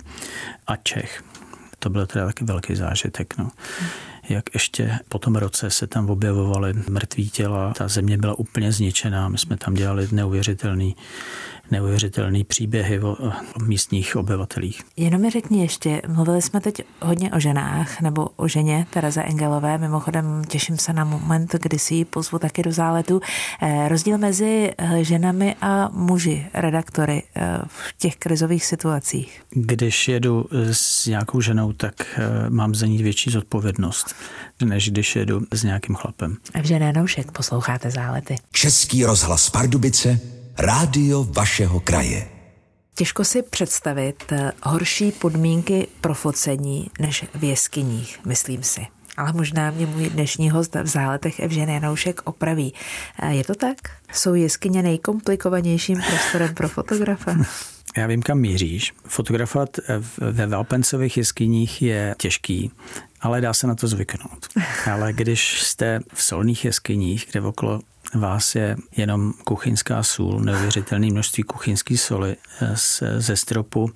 a 0.66 0.76
Čech 0.76 1.22
to 1.82 1.90
byl 1.90 2.06
teda 2.06 2.26
taky 2.26 2.44
velký 2.44 2.76
zážitek. 2.76 3.38
No. 3.38 3.50
Jak 4.28 4.44
ještě 4.54 4.98
po 5.08 5.18
tom 5.18 5.36
roce 5.36 5.70
se 5.70 5.86
tam 5.86 6.10
objevovaly 6.10 6.74
mrtví 6.90 7.30
těla, 7.30 7.72
ta 7.74 7.88
země 7.88 8.18
byla 8.18 8.38
úplně 8.38 8.72
zničená, 8.72 9.28
my 9.28 9.38
jsme 9.38 9.56
tam 9.56 9.74
dělali 9.74 10.08
neuvěřitelný 10.12 10.96
neuvěřitelný 11.70 12.44
příběhy 12.44 13.00
o, 13.00 13.12
o 13.12 13.32
místních 13.64 14.16
obyvatelích. 14.16 14.82
Jenom 14.96 15.20
mi 15.20 15.30
řekni 15.30 15.62
ještě, 15.62 16.02
mluvili 16.08 16.42
jsme 16.42 16.60
teď 16.60 16.82
hodně 17.02 17.30
o 17.32 17.40
ženách, 17.40 18.00
nebo 18.00 18.28
o 18.36 18.48
ženě 18.48 18.86
Tereze 18.90 19.22
Engelové, 19.22 19.78
mimochodem 19.78 20.44
těším 20.48 20.78
se 20.78 20.92
na 20.92 21.04
moment, 21.04 21.54
kdy 21.62 21.78
si 21.78 21.94
ji 21.94 22.04
pozvu 22.04 22.38
taky 22.38 22.62
do 22.62 22.72
záletu. 22.72 23.20
Eh, 23.62 23.88
rozdíl 23.88 24.18
mezi 24.18 24.72
eh, 24.78 25.04
ženami 25.04 25.56
a 25.60 25.88
muži, 25.92 26.46
redaktory 26.54 27.22
eh, 27.36 27.58
v 27.66 27.94
těch 27.98 28.16
krizových 28.16 28.64
situacích. 28.66 29.42
Když 29.50 30.08
jedu 30.08 30.46
s 30.72 31.06
nějakou 31.06 31.40
ženou, 31.40 31.72
tak 31.72 32.20
mám 32.48 32.74
za 32.74 32.86
ní 32.86 33.02
větší 33.02 33.30
zodpovědnost, 33.30 34.14
než 34.64 34.90
když 34.90 35.16
jedu 35.16 35.40
s 35.52 35.62
nějakým 35.62 35.94
chlapem. 35.94 36.36
V 36.62 36.64
žené 36.64 36.92
noušek 36.92 37.32
posloucháte 37.32 37.90
zálety. 37.90 38.36
Český 38.52 39.04
rozhlas 39.04 39.50
Pardubice 39.50 40.20
rádio 40.60 41.24
vašeho 41.24 41.80
kraje. 41.80 42.28
Těžko 42.94 43.24
si 43.24 43.42
představit 43.42 44.24
eh, 44.32 44.52
horší 44.62 45.12
podmínky 45.12 45.86
pro 46.00 46.14
focení 46.14 46.90
než 47.00 47.24
v 47.34 47.44
jeskyních, 47.44 48.18
myslím 48.26 48.62
si. 48.62 48.86
Ale 49.16 49.32
možná 49.32 49.70
mě 49.70 49.86
můj 49.86 50.10
dnešní 50.10 50.50
host 50.50 50.74
v 50.74 50.86
záletech 50.86 51.40
Evžen 51.40 51.68
Janoušek 51.68 52.20
opraví. 52.24 52.74
Eh, 53.22 53.34
je 53.34 53.44
to 53.44 53.54
tak? 53.54 53.76
Jsou 54.12 54.34
jeskyně 54.34 54.82
nejkomplikovanějším 54.82 56.00
prostorem 56.08 56.54
pro 56.54 56.68
fotografa? 56.68 57.36
Já 57.96 58.06
vím, 58.06 58.22
kam 58.22 58.38
míříš. 58.38 58.94
Fotografovat 59.04 59.68
ve 60.18 60.46
Valpencových 60.46 61.16
jeskyních 61.16 61.82
je 61.82 62.14
těžký, 62.18 62.70
ale 63.20 63.40
dá 63.40 63.54
se 63.54 63.66
na 63.66 63.74
to 63.74 63.88
zvyknout. 63.88 64.46
Ale 64.92 65.12
když 65.12 65.62
jste 65.62 66.00
v 66.14 66.22
solných 66.22 66.64
jeskyních, 66.64 67.26
kde 67.30 67.40
okolo 67.40 67.80
vás 68.14 68.54
je 68.54 68.76
jenom 68.96 69.32
kuchyňská 69.44 70.02
sůl, 70.02 70.40
neuvěřitelné 70.40 71.06
množství 71.06 71.42
kuchyňské 71.42 71.96
soli 71.96 72.36
ze 73.16 73.36
stropu, 73.36 73.90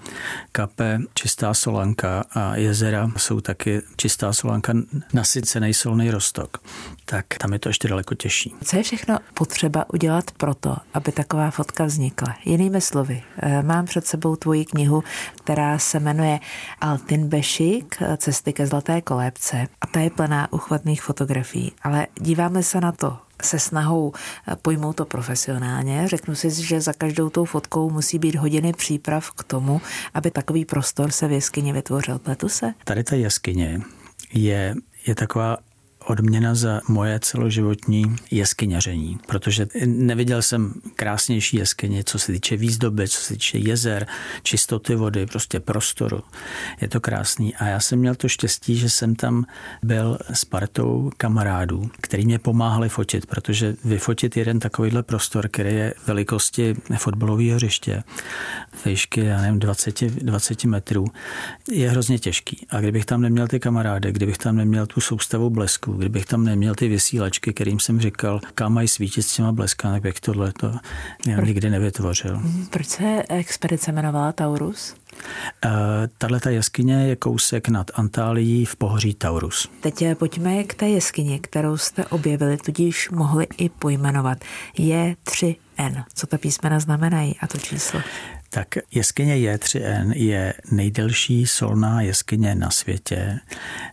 kape, 0.53 0.99
čistá 1.15 1.55
solanka 1.55 2.25
a 2.31 2.57
jezera 2.57 3.11
jsou 3.17 3.41
taky 3.41 3.83
čistá 3.97 4.33
solanka, 4.33 4.73
nasycený 5.13 5.75
solný 5.75 6.11
rostok. 6.11 6.59
Tak 7.05 7.27
tam 7.39 7.53
je 7.53 7.59
to 7.59 7.69
ještě 7.69 7.89
daleko 7.89 8.15
těžší. 8.15 8.55
Co 8.65 8.77
je 8.77 8.83
všechno 8.83 9.19
potřeba 9.35 9.85
udělat 9.93 10.31
proto, 10.31 10.77
aby 10.95 11.13
taková 11.13 11.51
fotka 11.51 11.85
vznikla? 11.85 12.37
Jinými 12.45 12.81
slovy, 12.81 13.23
eh, 13.39 13.63
mám 13.63 13.87
před 13.87 14.07
sebou 14.07 14.37
tvoji 14.37 14.65
knihu, 14.65 15.05
která 15.35 15.79
se 15.79 16.01
jmenuje 16.01 16.41
Altin 16.81 17.29
Bešik, 17.29 17.97
Cesty 18.17 18.53
ke 18.53 18.67
zlaté 18.67 19.01
kolébce 19.01 19.67
a 19.81 19.87
ta 19.87 20.01
je 20.01 20.11
plná 20.11 20.53
uchvatných 20.53 21.03
fotografií. 21.03 21.73
Ale 21.83 22.07
díváme 22.21 22.63
se 22.63 22.81
na 22.81 22.93
to 22.93 23.19
se 23.45 23.59
snahou 23.59 24.13
eh, 24.49 24.57
pojmout 24.63 24.97
to 24.97 25.05
profesionálně. 25.05 26.09
Řeknu 26.09 26.35
si, 26.35 26.51
že 26.51 26.81
za 26.81 26.93
každou 26.93 27.31
tou 27.31 27.45
fotkou 27.45 27.91
musí 27.91 28.19
být 28.19 28.35
hodiny 28.35 28.73
příprav 28.73 29.31
k 29.31 29.45
tomu, 29.45 29.81
aby 30.15 30.31
takový 30.31 30.65
prostor 30.65 31.11
se 31.11 31.29
v 31.29 31.33
jeskyni 31.33 31.73
vytvořil. 31.73 32.19
Pletu 32.19 32.49
se? 32.49 32.75
Tady 32.85 33.05
ta 33.05 33.17
jeskyně 33.17 33.81
je, 34.33 34.75
je 35.07 35.15
taková 35.15 35.57
odměna 36.07 36.55
za 36.55 36.81
moje 36.89 37.21
celoživotní 37.21 38.17
jeskyněření, 38.31 39.19
protože 39.27 39.67
neviděl 39.87 40.43
jsem 40.43 40.75
krásnější 40.97 41.57
jeskyně, 41.57 42.05
co 42.05 42.19
se 42.19 42.33
týče 42.33 42.57
výzdoby, 42.57 43.09
co 43.09 43.21
se 43.21 43.35
týče 43.35 43.59
jezer, 43.59 44.07
čistoty 44.43 44.95
vody, 44.95 45.27
prostě 45.27 45.61
prostoru. 45.61 46.21
Je 46.81 46.89
to 46.89 47.01
krásný. 47.01 47.55
A 47.55 47.65
já 47.65 47.81
jsem 47.81 47.99
měl 47.99 48.15
to 48.15 48.29
štěstí, 48.29 48.77
že 48.77 48.91
jsem 48.91 49.15
tam 49.15 49.45
byl 49.83 50.19
s 50.33 50.45
partou 50.45 51.11
kamarádů, 51.17 51.91
který 52.01 52.25
mě 52.25 52.39
pomáhali 52.39 52.89
fotit, 52.89 53.27
protože 53.27 53.77
vyfotit 53.85 54.37
jeden 54.37 54.59
takovýhle 54.59 55.03
prostor, 55.03 55.49
který 55.49 55.75
je 55.75 55.95
velikosti 56.07 56.77
fotbalového 56.97 57.57
hřiště, 57.57 58.03
výšky, 58.87 59.25
já 59.25 59.41
nevím, 59.41 59.59
20, 59.59 60.01
20 60.01 60.65
metrů, 60.65 61.07
je 61.71 61.91
hrozně 61.91 62.19
těžký. 62.19 62.67
A 62.71 62.81
kdybych 62.81 63.05
tam 63.05 63.21
neměl 63.21 63.49
ty 63.49 63.61
kamarády, 63.61 64.13
kdybych 64.13 64.39
tam 64.39 64.57
neměl 64.57 64.87
tu 64.87 65.01
soustavu 65.01 65.51
blesku, 65.51 65.94
kdybych 65.95 66.27
tam 66.27 66.45
neměl 66.45 66.75
ty 66.75 66.89
vysílačky, 66.89 67.53
kterým 67.53 67.81
jsem 67.81 68.01
říkal, 68.01 68.41
kam 68.55 68.73
mají 68.75 68.89
svítit 68.89 69.23
s 69.23 69.37
těma 69.37 69.53
bleskami, 69.53 69.95
tak 69.95 70.03
bych 70.03 70.21
tohle 70.21 70.53
to 70.53 70.73
nikdy 71.45 71.71
nevytvořil. 71.71 72.43
Proč 72.71 72.87
se 72.87 73.23
expedice 73.29 73.91
jmenovala 73.91 74.33
Taurus? 74.33 74.95
Uh, 75.65 75.71
Tahle 76.19 76.41
ta 76.41 76.51
jeskyně 76.51 76.95
je 76.95 77.17
kousek 77.17 77.69
nad 77.69 77.91
Antálií 77.95 78.65
v 78.65 78.77
pohoří 78.77 79.15
Taurus. 79.15 79.69
Teď 79.81 80.03
eh, 80.03 80.15
pojďme 80.15 80.65
k 80.65 80.75
té 80.75 80.89
jeskyni, 80.89 81.41
kterou 81.41 81.77
jste 81.77 82.05
objevili, 82.05 82.57
tudíž 82.57 83.11
mohli 83.11 83.47
i 83.59 83.69
pojmenovat. 83.69 84.39
Je 84.79 85.17
3N. 85.25 86.05
Co 86.15 86.27
ta 86.27 86.39
písmena 86.39 86.81
znamenají 86.81 87.37
a 87.41 87.47
to 87.47 87.59
číslo? 87.59 88.01
Tak 88.51 88.69
jeskyně 88.95 89.35
J3N 89.35 90.13
je 90.15 90.55
nejdelší 90.71 91.47
solná 91.47 92.01
jeskyně 92.01 92.55
na 92.55 92.71
světě. 92.71 93.41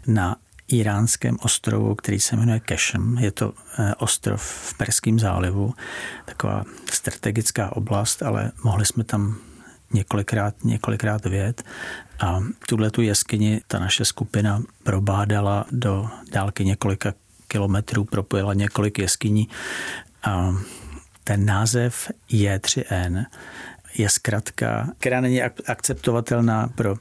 Na 0.07 0.35
iránském 0.73 1.37
ostrovu, 1.41 1.95
který 1.95 2.19
se 2.19 2.35
jmenuje 2.35 2.59
Keshem. 2.59 3.17
Je 3.17 3.31
to 3.31 3.53
eh, 3.79 3.95
ostrov 3.95 4.41
v 4.41 4.77
Perském 4.77 5.19
zálivu, 5.19 5.73
taková 6.25 6.63
strategická 6.91 7.75
oblast, 7.75 8.23
ale 8.23 8.51
mohli 8.63 8.85
jsme 8.85 9.03
tam 9.03 9.35
několikrát, 9.93 10.63
několikrát 10.63 11.25
vět 11.25 11.63
a 12.19 12.39
tuhle 12.67 12.91
tu 12.91 13.01
jeskyni 13.01 13.61
ta 13.67 13.79
naše 13.79 14.05
skupina 14.05 14.61
probádala 14.83 15.65
do 15.71 16.09
dálky 16.31 16.65
několika 16.65 17.13
kilometrů, 17.47 18.03
propojila 18.03 18.53
několik 18.53 18.99
jeskyní 18.99 19.49
a 20.23 20.55
ten 21.23 21.45
název 21.45 22.11
J3N 22.29 23.25
je 23.97 24.09
zkratka, 24.09 24.89
která 24.97 25.21
není 25.21 25.41
akceptovatelná 25.41 26.67
pro 26.67 26.95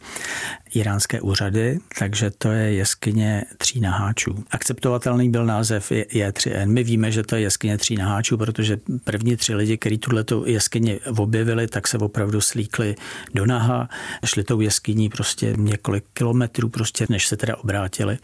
iránské 0.75 1.21
úřady, 1.21 1.79
takže 1.99 2.31
to 2.31 2.53
je 2.53 2.73
jeskyně 2.73 3.45
tří 3.59 3.81
naháčů. 3.81 4.45
Akceptovatelný 4.51 5.31
byl 5.31 5.47
název 5.47 5.91
J3N. 5.91 6.69
My 6.69 6.85
víme, 6.85 7.13
že 7.13 7.23
to 7.23 7.37
je 7.37 7.43
jeskyně 7.43 7.79
tří 7.79 7.97
naháčů, 7.97 8.39
protože 8.39 8.79
první 9.05 9.37
tři 9.37 9.55
lidi, 9.55 9.79
kteří 9.79 9.99
tuhle 9.99 10.25
jeskyni 10.45 11.01
objevili, 11.17 11.67
tak 11.67 11.89
se 11.89 11.99
opravdu 11.99 12.41
slíkli 12.41 12.95
do 13.35 13.47
naha, 13.47 13.89
šli 14.25 14.45
tou 14.45 14.61
jeskyní 14.61 15.09
prostě 15.09 15.55
několik 15.57 16.05
kilometrů, 16.13 16.69
prostě, 16.69 17.07
než 17.09 17.27
se 17.27 17.37
teda 17.37 17.57
obrátili 17.57 18.19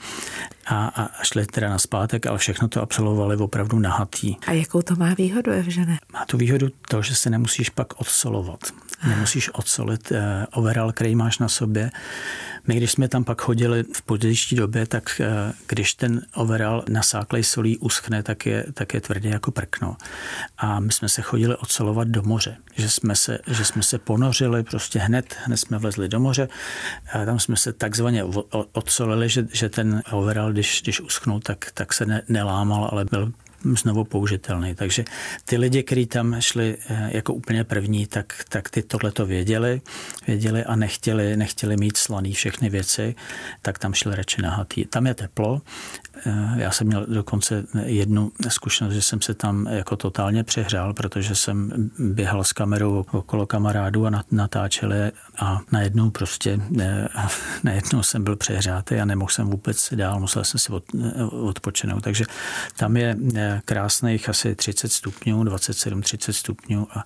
a, 0.67 0.87
a 0.87 1.23
šli 1.23 1.47
teda 1.47 1.69
na 1.69 1.79
zpátek, 1.79 2.27
ale 2.27 2.39
všechno 2.39 2.69
to 2.69 2.83
absolvovali 2.83 3.37
opravdu 3.37 3.79
nahatý. 3.79 4.37
A 4.47 4.53
jakou 4.53 4.83
to 4.83 4.97
má 4.97 5.15
výhodu, 5.15 5.53
Evžene? 5.53 5.99
Má 6.13 6.25
tu 6.27 6.37
výhodu 6.37 6.69
to, 6.89 7.03
že 7.03 7.15
se 7.15 7.31
nemusíš 7.31 7.71
pak 7.71 8.01
odsolovat. 8.01 8.61
Nemusíš 9.09 9.49
odsolit 9.55 10.13
eh, 10.13 10.47
overall, 10.53 10.93
který 10.93 11.15
máš 11.15 11.39
na 11.39 11.49
sobě. 11.49 11.91
My, 12.67 12.77
když 12.77 12.93
jsme 12.93 13.09
tam 13.09 13.25
pak 13.25 13.41
chodili 13.41 13.85
v 13.95 14.03
pozdější 14.03 14.57
době, 14.57 14.87
tak 14.87 15.21
eh, 15.21 15.53
když 15.69 15.95
ten 15.95 16.23
overall 16.35 16.85
nasáklej 16.89 17.45
solí 17.45 17.79
uschne, 17.79 18.23
tak 18.23 18.47
je, 18.47 18.67
tak 18.75 18.95
je 18.95 19.01
tvrdě 19.01 19.29
jako 19.29 19.51
prkno. 19.51 19.97
A 20.59 20.81
my 20.81 20.93
jsme 20.93 21.09
se 21.09 21.23
chodili 21.23 21.57
odsolovat 21.57 22.09
do 22.09 22.23
moře. 22.23 22.57
Že 22.77 22.91
jsme 22.91 23.17
se, 23.17 23.39
že 23.47 23.65
jsme 23.65 23.83
se 23.83 23.99
ponořili 23.99 24.63
prostě 24.63 24.99
hned, 24.99 25.37
hned 25.45 25.57
jsme 25.57 25.79
vlezli 25.79 26.09
do 26.09 26.21
moře. 26.21 26.49
A 27.13 27.25
tam 27.25 27.39
jsme 27.39 27.57
se 27.57 27.73
takzvaně 27.73 28.25
odsolili, 28.73 29.29
že, 29.29 29.47
že 29.53 29.69
ten 29.69 30.03
overall, 30.11 30.53
když, 30.53 30.83
když 30.83 31.01
uschnul, 31.01 31.41
tak, 31.41 31.71
tak 31.75 31.93
se 31.93 32.07
ne, 32.07 32.23
nelámal, 32.29 32.89
ale 32.93 33.05
byl 33.05 33.33
znovu 33.75 34.05
použitelný. 34.05 34.75
Takže 34.75 35.05
ty 35.45 35.57
lidi, 35.57 35.83
kteří 35.83 36.07
tam 36.07 36.41
šli 36.41 36.77
eh, 36.89 37.11
jako 37.13 37.35
úplně 37.35 37.65
první, 37.65 38.07
tak, 38.07 38.45
tak 38.49 38.71
ty 38.71 38.83
tohle 38.83 39.13
to 39.13 39.27
věděli, 39.27 39.81
věděli 40.27 40.65
a 40.65 40.77
nechtěli, 40.77 41.37
nechtěli 41.37 41.77
mít 41.77 41.97
slaný 41.97 42.33
všechny 42.33 42.71
věci, 42.71 43.15
tak 43.63 43.79
tam 43.79 43.95
šli 43.95 44.17
radši 44.17 44.43
nahatý. 44.43 44.85
Tam 44.85 45.07
je 45.07 45.15
teplo, 45.15 45.63
eh, 46.27 46.55
já 46.57 46.71
jsem 46.71 46.87
měl 46.87 47.07
dokonce 47.07 47.65
jednu 47.85 48.33
zkušenost, 48.49 48.95
že 48.95 49.03
jsem 49.03 49.21
se 49.23 49.35
tam 49.35 49.67
jako 49.67 49.97
totálně 49.97 50.45
přehrál, 50.45 50.95
protože 50.95 51.35
jsem 51.35 51.91
běhal 51.99 52.45
s 52.45 52.53
kamerou 52.53 53.05
okolo 53.13 53.47
kamarádů 53.47 54.07
a 54.07 54.11
natáčeli 54.31 55.13
a 55.39 55.61
najednou 55.73 56.11
prostě 56.11 56.61
eh, 56.81 57.09
najednou 57.65 58.03
jsem 58.03 58.25
byl 58.25 58.37
přehřátý 58.37 58.95
a 58.95 59.05
nemohl 59.05 59.31
jsem 59.31 59.47
vůbec 59.47 59.95
dál, 59.95 60.21
musel 60.21 60.45
jsem 60.45 60.61
si 60.61 60.73
odpočinout. 61.31 62.03
Takže 62.03 62.25
tam 62.77 62.97
je 62.97 63.17
krásných 63.65 64.29
asi 64.29 64.55
30 64.55 64.93
stupňů, 64.93 65.45
27-30 65.45 66.33
stupňů 66.33 66.87
a 66.91 67.05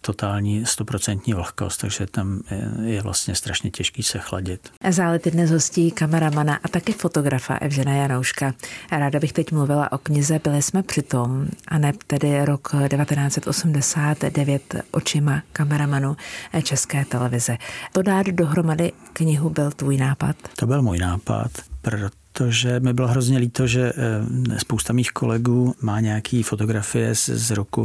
totální 0.00 0.64
100% 0.64 1.34
vlhkost, 1.34 1.80
takže 1.80 2.06
tam 2.06 2.40
je 2.84 3.02
vlastně 3.02 3.34
strašně 3.34 3.70
těžký 3.70 4.02
se 4.02 4.18
chladit. 4.18 4.70
Zálety 4.90 5.30
dnes 5.30 5.50
hostí 5.50 5.90
kameramana 5.90 6.58
a 6.62 6.68
taky 6.68 6.92
fotografa 6.92 7.54
Evžena 7.54 7.92
Janouška. 7.92 8.54
Ráda 8.92 9.20
bych 9.20 9.32
teď 9.32 9.52
mluvila 9.52 9.92
o 9.92 9.98
knize 9.98 10.40
Byli 10.44 10.62
jsme 10.62 10.82
přitom, 10.82 11.48
a 11.68 11.78
ne 11.78 11.92
tedy 12.06 12.44
rok 12.44 12.68
1989 12.88 14.74
očima 14.90 15.42
kameramanu 15.52 16.16
České 16.62 17.04
televize. 17.04 17.56
To 17.92 18.02
dát 18.02 18.26
dohromady 18.26 18.92
knihu 19.12 19.50
byl 19.50 19.70
tvůj 19.70 19.96
nápad? 19.96 20.36
To 20.56 20.66
byl 20.66 20.82
můj 20.82 20.98
nápad, 20.98 21.50
proto 21.82 22.08
protože 22.32 22.80
mi 22.80 22.92
bylo 22.92 23.08
hrozně 23.08 23.38
líto, 23.38 23.66
že 23.66 23.92
eh, 23.92 24.58
spousta 24.58 24.92
mých 24.92 25.10
kolegů 25.10 25.74
má 25.80 26.00
nějaké 26.00 26.42
fotografie 26.44 27.14
z, 27.14 27.28
z 27.28 27.50
roku 27.50 27.84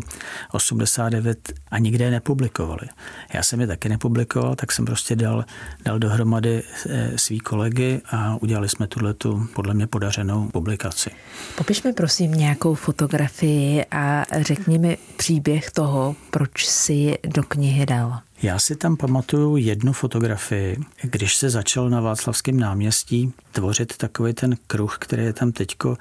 89 0.51 1.53
a 1.71 1.79
nikde 1.79 2.05
je 2.05 2.11
nepublikovali. 2.11 2.87
Já 3.33 3.43
jsem 3.43 3.61
je 3.61 3.67
taky 3.67 3.89
nepublikoval, 3.89 4.55
tak 4.55 4.71
jsem 4.71 4.85
prostě 4.85 5.15
dal, 5.15 5.45
dal 5.85 5.99
dohromady 5.99 6.63
eh, 6.89 7.11
svý 7.15 7.39
kolegy 7.39 8.01
a 8.11 8.37
udělali 8.41 8.69
jsme 8.69 8.87
tuhle 8.87 9.13
tu 9.13 9.47
podle 9.53 9.73
mě 9.73 9.87
podařenou 9.87 10.49
publikaci. 10.49 11.09
Popiš 11.57 11.83
mi 11.83 11.93
prosím 11.93 12.31
nějakou 12.31 12.75
fotografii 12.75 13.85
a 13.91 14.25
řekni 14.41 14.77
mi 14.77 14.97
příběh 15.17 15.71
toho, 15.71 16.15
proč 16.31 16.65
si 16.65 17.17
do 17.27 17.43
knihy 17.43 17.85
dal. 17.85 18.19
Já 18.45 18.59
si 18.59 18.75
tam 18.75 18.97
pamatuju 18.97 19.57
jednu 19.57 19.93
fotografii, 19.93 20.77
když 21.01 21.35
se 21.35 21.49
začal 21.49 21.89
na 21.89 22.01
Václavském 22.01 22.59
náměstí 22.59 23.33
tvořit 23.51 23.97
takový 23.97 24.33
ten 24.33 24.57
kruh, 24.67 24.97
který 24.97 25.23
je 25.23 25.33
tam 25.33 25.51
teďko 25.51 25.97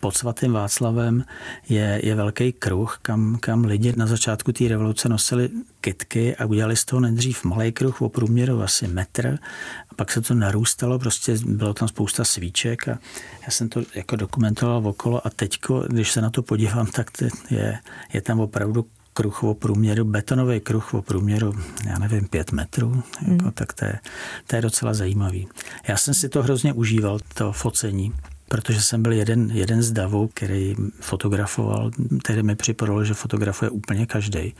pod 0.00 0.16
svatým 0.16 0.52
Václavem, 0.52 1.24
je, 1.68 2.00
je 2.04 2.14
velký 2.14 2.52
kruh, 2.52 2.98
kam, 3.02 3.38
kam 3.40 3.64
lidi 3.64 3.94
na 3.96 4.06
začátku 4.06 4.52
té 4.52 4.68
revoluce 4.68 5.08
nosili 5.08 5.50
kytky 5.80 6.36
a 6.36 6.46
udělali 6.46 6.76
z 6.76 6.84
toho 6.84 7.00
nejdřív 7.00 7.44
malý 7.44 7.72
kruh 7.72 8.02
o 8.02 8.08
průměru 8.08 8.62
asi 8.62 8.88
metr. 8.88 9.38
A 9.90 9.94
pak 9.94 10.12
se 10.12 10.20
to 10.20 10.34
narůstalo, 10.34 10.98
prostě 10.98 11.34
bylo 11.46 11.74
tam 11.74 11.88
spousta 11.88 12.24
svíček 12.24 12.88
a 12.88 12.98
já 13.42 13.50
jsem 13.50 13.68
to 13.68 13.82
jako 13.94 14.16
dokumentoval 14.16 14.86
okolo 14.86 15.26
a 15.26 15.30
teďko, 15.30 15.84
když 15.88 16.12
se 16.12 16.20
na 16.20 16.30
to 16.30 16.42
podívám, 16.42 16.86
tak 16.86 17.10
je, 17.50 17.78
je 18.12 18.20
tam 18.20 18.40
opravdu 18.40 18.86
kruh 19.18 19.44
o 19.44 19.54
průměru, 19.54 20.04
betonový 20.04 20.60
kruh 20.60 20.94
o 20.94 21.02
průměru, 21.02 21.54
já 21.86 21.98
nevím, 21.98 22.28
pět 22.28 22.52
metrů, 22.52 23.02
jako, 23.20 23.44
hmm. 23.44 23.52
tak 23.52 23.72
to 23.72 23.84
je, 23.84 23.98
to 24.46 24.56
je 24.56 24.62
docela 24.62 24.94
zajímavý. 24.94 25.48
Já 25.88 25.96
jsem 25.96 26.14
si 26.14 26.28
to 26.28 26.42
hrozně 26.42 26.72
užíval, 26.72 27.18
to 27.34 27.52
focení, 27.52 28.14
protože 28.48 28.82
jsem 28.82 29.02
byl 29.02 29.12
jeden, 29.12 29.50
jeden 29.50 29.82
z 29.82 29.92
davů, 29.92 30.30
který 30.34 30.74
fotografoval, 31.00 31.90
který 32.22 32.42
mi 32.42 32.56
připadalo, 32.56 33.04
že 33.04 33.14
fotografuje 33.14 33.70
úplně 33.70 34.06
každý. 34.06 34.54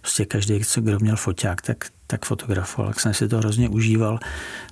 Prostě 0.00 0.24
každý, 0.24 0.60
kdo 0.76 0.98
měl 0.98 1.16
foťák, 1.16 1.62
tak, 1.62 1.84
tak 2.06 2.24
fotografoval. 2.24 2.92
Tak 2.92 3.00
jsem 3.00 3.14
si 3.14 3.28
to 3.28 3.38
hrozně 3.38 3.68
užíval 3.68 4.18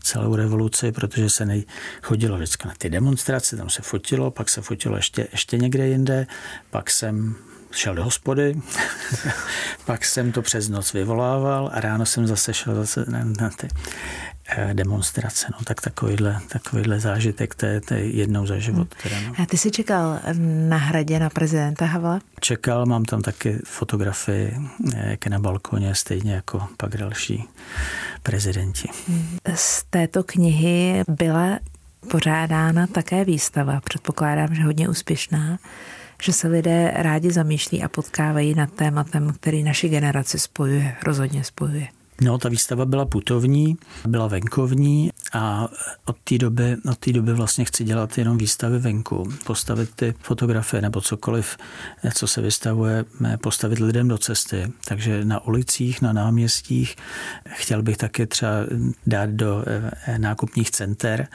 celou 0.02 0.36
revoluci, 0.36 0.92
protože 0.92 1.30
se 1.30 1.46
nej, 1.46 1.64
chodilo 2.02 2.36
vždycky 2.36 2.68
na 2.68 2.74
ty 2.78 2.90
demonstrace, 2.90 3.56
tam 3.56 3.70
se 3.70 3.82
fotilo, 3.82 4.30
pak 4.30 4.50
se 4.50 4.60
fotilo 4.60 4.96
ještě, 4.96 5.28
ještě 5.32 5.58
někde 5.58 5.88
jinde, 5.88 6.26
pak 6.70 6.90
jsem 6.90 7.36
šel 7.72 7.94
do 7.94 8.04
hospody, 8.04 8.54
pak 9.86 10.04
jsem 10.04 10.32
to 10.32 10.42
přes 10.42 10.68
noc 10.68 10.92
vyvolával 10.92 11.70
a 11.72 11.80
ráno 11.80 12.06
jsem 12.06 12.26
zase 12.26 12.54
šel 12.54 12.74
zase 12.74 13.04
na, 13.08 13.24
na 13.24 13.50
ty 13.50 13.68
eh, 14.48 14.74
demonstrace. 14.74 15.46
No, 15.52 15.58
tak 15.64 15.80
takovýhle, 15.80 16.40
takovýhle 16.48 17.00
zážitek, 17.00 17.54
to 17.54 17.66
je, 17.66 17.80
to 17.80 17.94
je 17.94 18.10
jednou 18.10 18.46
za 18.46 18.58
život. 18.58 18.94
Teda, 19.02 19.16
no. 19.20 19.34
A 19.42 19.46
ty 19.46 19.58
jsi 19.58 19.70
čekal 19.70 20.18
na 20.68 20.76
hradě 20.76 21.18
na 21.18 21.30
prezidenta 21.30 21.86
Havla? 21.86 22.20
Čekal, 22.40 22.86
mám 22.86 23.04
tam 23.04 23.22
taky 23.22 23.58
fotografii, 23.64 24.56
eh, 24.94 25.10
jak 25.10 25.24
je 25.24 25.30
na 25.30 25.38
balkoně, 25.38 25.94
stejně 25.94 26.32
jako 26.32 26.66
pak 26.76 26.96
další 26.96 27.48
prezidenti. 28.22 28.88
Z 29.54 29.84
této 29.90 30.22
knihy 30.22 31.02
byla 31.08 31.58
pořádána 32.10 32.86
také 32.86 33.24
výstava, 33.24 33.80
předpokládám, 33.80 34.54
že 34.54 34.62
hodně 34.62 34.88
úspěšná, 34.88 35.58
že 36.22 36.32
se 36.32 36.48
lidé 36.48 36.92
rádi 36.94 37.30
zamýšlí 37.30 37.82
a 37.82 37.88
potkávají 37.88 38.54
nad 38.54 38.72
tématem, 38.72 39.32
který 39.32 39.62
naši 39.62 39.88
generaci 39.88 40.38
spojuje, 40.38 40.96
rozhodně 41.02 41.44
spojuje. 41.44 41.88
No, 42.20 42.38
ta 42.38 42.48
výstava 42.48 42.84
byla 42.84 43.04
putovní, 43.04 43.76
byla 44.06 44.26
venkovní 44.26 45.10
a 45.32 45.68
od 46.04 46.16
té 46.24 46.38
doby, 46.38 46.76
od 46.90 46.98
té 46.98 47.12
doby 47.12 47.32
vlastně 47.32 47.64
chci 47.64 47.84
dělat 47.84 48.18
jenom 48.18 48.38
výstavy 48.38 48.78
venku, 48.78 49.32
postavit 49.44 49.90
ty 49.94 50.14
fotografie 50.22 50.82
nebo 50.82 51.00
cokoliv, 51.00 51.56
co 52.14 52.26
se 52.26 52.40
vystavuje, 52.40 53.04
postavit 53.42 53.78
lidem 53.78 54.08
do 54.08 54.18
cesty. 54.18 54.72
Takže 54.84 55.24
na 55.24 55.44
ulicích, 55.44 56.02
na 56.02 56.12
náměstích 56.12 56.96
chtěl 57.48 57.82
bych 57.82 57.96
taky 57.96 58.26
třeba 58.26 58.50
dát 59.06 59.30
do 59.30 59.64
eh, 59.66 60.18
nákupních 60.18 60.70
center. 60.70 61.26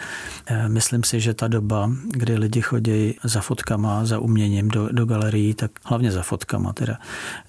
Eh, 0.46 0.70
myslím 0.70 1.04
si, 1.04 1.20
že 1.20 1.34
ta 1.34 1.48
doba, 1.48 1.92
kdy 2.12 2.38
lidi 2.38 2.62
chodí 2.62 3.16
za 3.24 3.42
fotkama, 3.42 4.06
za 4.06 4.20
uměním 4.20 4.68
do, 4.68 4.90
do 4.92 5.06
galerií, 5.06 5.54
tak 5.54 5.72
hlavně 5.84 6.12
za 6.12 6.22
fotkama 6.22 6.74
teda, 6.74 6.98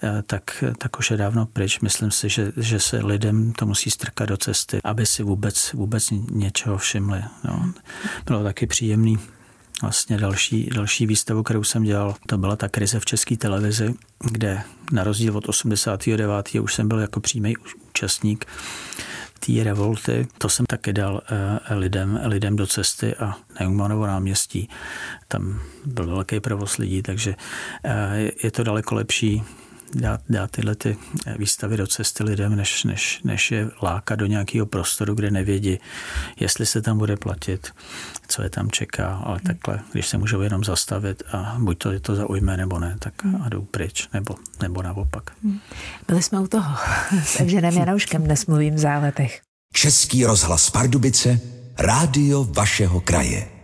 eh, 0.03 0.23
tak, 0.27 0.65
tak 0.79 0.99
už 0.99 1.11
je 1.11 1.17
dávno 1.17 1.47
pryč. 1.47 1.81
Myslím 1.81 2.11
si, 2.11 2.29
že, 2.29 2.53
že 2.57 2.81
se 2.81 2.97
lidem 3.27 3.53
to 3.53 3.67
musí 3.67 3.91
strkat 3.91 4.29
do 4.29 4.37
cesty, 4.37 4.81
aby 4.85 5.07
si 5.07 5.23
vůbec, 5.23 5.73
vůbec 5.73 6.11
něčeho 6.31 6.79
všimli. 6.79 7.23
No. 7.45 7.73
Bylo 8.27 8.43
taky 8.43 8.67
příjemný 8.67 9.19
vlastně 9.83 10.19
další, 10.19 10.71
další 10.75 11.07
výstavu, 11.07 11.43
kterou 11.43 11.65
jsem 11.65 11.83
dělal, 11.83 12.15
to 12.27 12.39
byla 12.39 12.57
ta 12.57 12.69
krize 12.69 13.01
v 13.01 13.05
české 13.05 13.37
televizi, 13.37 13.95
kde 14.31 14.63
na 14.93 15.05
rozdíl 15.05 15.37
od 15.37 15.49
89. 15.49 16.55
už 16.55 16.75
jsem 16.75 16.89
byl 16.89 16.99
jako 16.99 17.21
přímý 17.21 17.57
účastník 17.91 18.45
té 19.47 19.65
revolty. 19.65 20.27
To 20.39 20.49
jsem 20.49 20.67
taky 20.67 20.93
dal 20.93 21.23
eh, 21.69 21.75
lidem, 21.75 22.21
lidem 22.25 22.57
do 22.57 22.67
cesty 22.67 23.15
a 23.15 23.27
na 23.27 23.67
Jungmanovo 23.67 24.07
náměstí. 24.07 24.69
Tam 25.29 25.61
byl 25.85 26.07
velký 26.07 26.41
provoz 26.41 26.77
lidí, 26.77 27.03
takže 27.03 27.35
eh, 27.85 28.31
je 28.43 28.51
to 28.51 28.65
daleko 28.65 28.95
lepší 28.95 29.43
dát, 29.95 30.21
dát 30.29 30.51
tyhle 30.51 30.75
ty 30.75 30.97
výstavy 31.39 31.77
do 31.77 31.87
cesty 31.87 32.25
lidem, 32.25 32.57
než, 32.57 32.85
než, 32.85 33.21
než 33.25 33.51
je 33.51 33.71
lákat 33.83 34.19
do 34.19 34.27
nějakého 34.27 34.67
prostoru, 34.67 35.15
kde 35.15 35.31
nevědí, 35.31 35.79
jestli 36.41 36.67
se 36.67 36.83
tam 36.83 36.99
bude 36.99 37.17
platit, 37.17 37.73
co 38.29 38.43
je 38.43 38.51
tam 38.51 38.71
čeká, 38.71 39.23
ale 39.25 39.41
takhle, 39.41 39.81
když 39.93 40.07
se 40.07 40.19
můžou 40.19 40.41
jenom 40.41 40.65
zastavit 40.65 41.23
a 41.33 41.57
buď 41.59 41.79
to 41.79 41.93
je 41.93 42.01
to 42.01 42.17
zaujme, 42.17 42.57
nebo 42.57 42.79
ne, 42.79 42.97
tak 42.99 43.15
a 43.45 43.49
jdou 43.49 43.63
pryč, 43.63 44.09
nebo, 44.13 44.35
nebo 44.63 44.83
naopak. 44.83 45.31
Byli 46.09 46.23
jsme 46.23 46.41
u 46.41 46.47
toho. 46.47 46.77
S 47.25 47.41
Evženem 47.41 47.75
Janouškem 47.79 48.23
dnes 48.23 48.47
mluvím 48.47 48.75
v 48.75 48.79
záletech. 48.79 49.41
Český 49.73 50.25
rozhlas 50.25 50.71
Pardubice, 50.71 51.41
rádio 51.79 52.45
vašeho 52.45 53.01
kraje. 53.01 53.56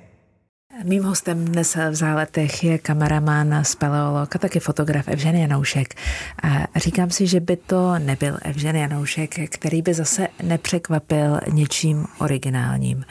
Mým 0.84 1.04
hostem 1.04 1.44
dnes 1.44 1.76
v 1.90 1.94
záletech 1.94 2.64
je 2.64 2.78
kameraman, 2.78 3.64
speleolog 3.64 4.36
a 4.36 4.38
taky 4.38 4.60
fotograf 4.60 5.08
Evžen 5.08 5.36
Janoušek. 5.36 5.94
A 6.42 6.78
říkám 6.78 7.10
si, 7.10 7.26
že 7.26 7.40
by 7.40 7.56
to 7.56 7.98
nebyl 7.98 8.38
Evžen 8.42 8.76
Janoušek, 8.76 9.50
který 9.50 9.82
by 9.82 9.94
zase 9.94 10.28
nepřekvapil 10.42 11.40
něčím 11.52 12.06
originálním. 12.18 13.04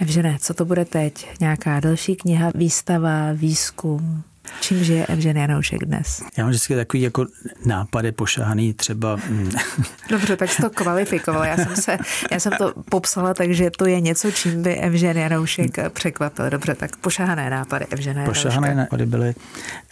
Evžene, 0.00 0.36
co 0.40 0.54
to 0.54 0.64
bude 0.64 0.84
teď? 0.84 1.28
Nějaká 1.40 1.80
další 1.80 2.16
kniha, 2.16 2.50
výstava, 2.54 3.32
výzkum? 3.32 4.22
Čím 4.60 4.84
žije 4.84 5.06
Evžen 5.06 5.36
Janoušek 5.36 5.84
dnes? 5.84 6.22
Já 6.36 6.44
mám 6.44 6.50
vždycky 6.50 6.74
takový 6.76 7.02
jako 7.02 7.26
nápady 7.64 8.12
pošahaný 8.12 8.74
třeba... 8.74 9.16
Mm. 9.28 9.50
Dobře, 10.10 10.36
tak 10.36 10.50
jsi 10.50 10.62
to 10.62 10.70
kvalifikoval. 10.70 11.44
Já 11.44 11.56
jsem, 11.56 11.76
se, 11.76 11.98
já 12.30 12.40
jsem 12.40 12.52
to 12.58 12.72
popsala, 12.90 13.34
takže 13.34 13.70
to 13.70 13.86
je 13.86 14.00
něco, 14.00 14.30
čím 14.30 14.62
by 14.62 14.74
Evžen 14.74 15.16
Janoušek 15.16 15.90
překvapil. 15.90 16.50
Dobře, 16.50 16.74
tak 16.74 16.96
pošahané 16.96 17.50
nápady 17.50 17.86
Evžena 17.86 18.20
Janouška. 18.20 18.48
Pošahané 18.48 18.74
nápady 18.74 19.06
byly, 19.06 19.34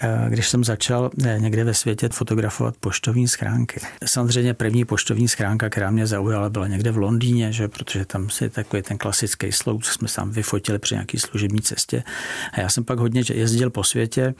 eh, 0.01 0.27
když 0.29 0.49
jsem 0.49 0.64
začal 0.64 1.11
eh, 1.25 1.37
někde 1.38 1.64
ve 1.64 1.75
světě 1.75 2.09
fotografovat 2.12 2.75
poštovní 2.81 3.29
schránky. 3.29 3.81
Samozřejmě 4.05 4.55
první 4.55 4.85
poštovní 4.85 5.29
schránka, 5.29 5.71
která 5.71 5.90
mě 5.90 6.07
zaujala, 6.07 6.51
byla 6.51 6.67
někde 6.67 6.90
v 6.90 6.99
Londýně, 6.99 7.53
že, 7.53 7.69
protože 7.69 8.05
tam 8.05 8.31
si 8.31 8.51
takový 8.51 8.83
ten 8.83 8.99
klasický 8.99 9.53
sloup, 9.53 9.85
co 9.85 9.93
jsme 9.93 10.09
tam 10.14 10.31
vyfotili 10.31 10.79
při 10.79 10.95
nějaký 10.95 11.19
služební 11.19 11.61
cestě. 11.61 12.03
A 12.53 12.61
já 12.61 12.69
jsem 12.69 12.85
pak 12.85 12.99
hodně 12.99 13.23
jezdil 13.33 13.71
po 13.71 13.85
světě 13.85 14.35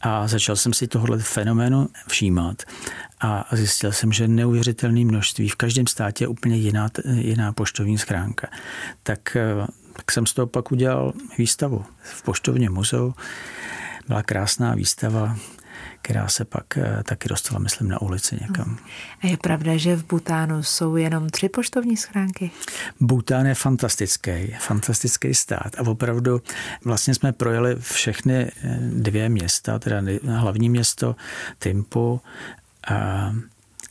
a 0.00 0.28
začal 0.28 0.56
jsem 0.56 0.72
si 0.72 0.86
tohle 0.86 1.18
fenoménu 1.18 1.88
všímat 2.08 2.62
a 3.20 3.48
zjistil 3.52 3.92
jsem, 3.92 4.12
že 4.12 4.28
neuvěřitelné 4.28 5.04
množství, 5.04 5.48
v 5.48 5.56
každém 5.56 5.86
státě 5.86 6.24
je 6.24 6.28
úplně 6.28 6.56
jiná, 6.56 6.88
jiná 7.04 7.52
poštovní 7.52 7.98
schránka. 7.98 8.48
Tak, 9.02 9.36
eh, 9.36 9.66
tak 9.92 10.12
jsem 10.12 10.26
z 10.26 10.34
toho 10.34 10.46
pak 10.46 10.72
udělal 10.72 11.12
výstavu 11.38 11.84
v 12.02 12.22
poštovně 12.22 12.70
muzeu. 12.70 13.14
Byla 14.08 14.22
krásná 14.22 14.74
výstava, 14.74 15.36
která 16.04 16.28
se 16.28 16.44
pak 16.44 16.78
eh, 16.78 17.02
taky 17.02 17.28
dostala, 17.28 17.60
myslím, 17.60 17.88
na 17.88 18.02
ulici 18.02 18.38
někam. 18.40 18.78
A 19.22 19.26
je 19.26 19.36
pravda, 19.36 19.76
že 19.76 19.96
v 19.96 20.06
Butánu 20.06 20.62
jsou 20.62 20.96
jenom 20.96 21.30
tři 21.30 21.48
poštovní 21.48 21.96
schránky? 21.96 22.50
Bután 23.00 23.46
je 23.46 23.54
fantastický, 23.54 24.54
fantastický 24.58 25.34
stát 25.34 25.74
a 25.78 25.86
opravdu 25.86 26.42
vlastně 26.84 27.14
jsme 27.14 27.32
projeli 27.32 27.76
všechny 27.80 28.34
eh, 28.34 28.78
dvě 28.80 29.28
města, 29.28 29.78
teda 29.78 30.02
hlavní 30.26 30.68
město 30.68 31.16
Timpu 31.58 32.20
a 32.88 33.32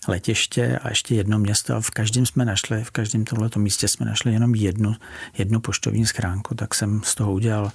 letiště 0.08 0.80
a 0.84 0.90
ještě 0.90 1.16
jedno 1.16 1.40
město 1.40 1.76
a 1.76 1.82
v 1.82 1.90
každém 1.90 2.26
jsme 2.26 2.46
našli, 2.46 2.84
v 2.84 2.92
každém 2.92 3.26
tomto 3.26 3.60
místě 3.60 3.88
jsme 3.88 4.06
našli 4.06 4.34
jenom 4.34 4.56
jednu, 4.56 4.96
jednu 5.38 5.60
poštovní 5.60 6.06
schránku, 6.06 6.56
tak 6.56 6.76
jsem 6.76 7.02
z 7.04 7.16
toho 7.16 7.34
udělal 7.34 7.72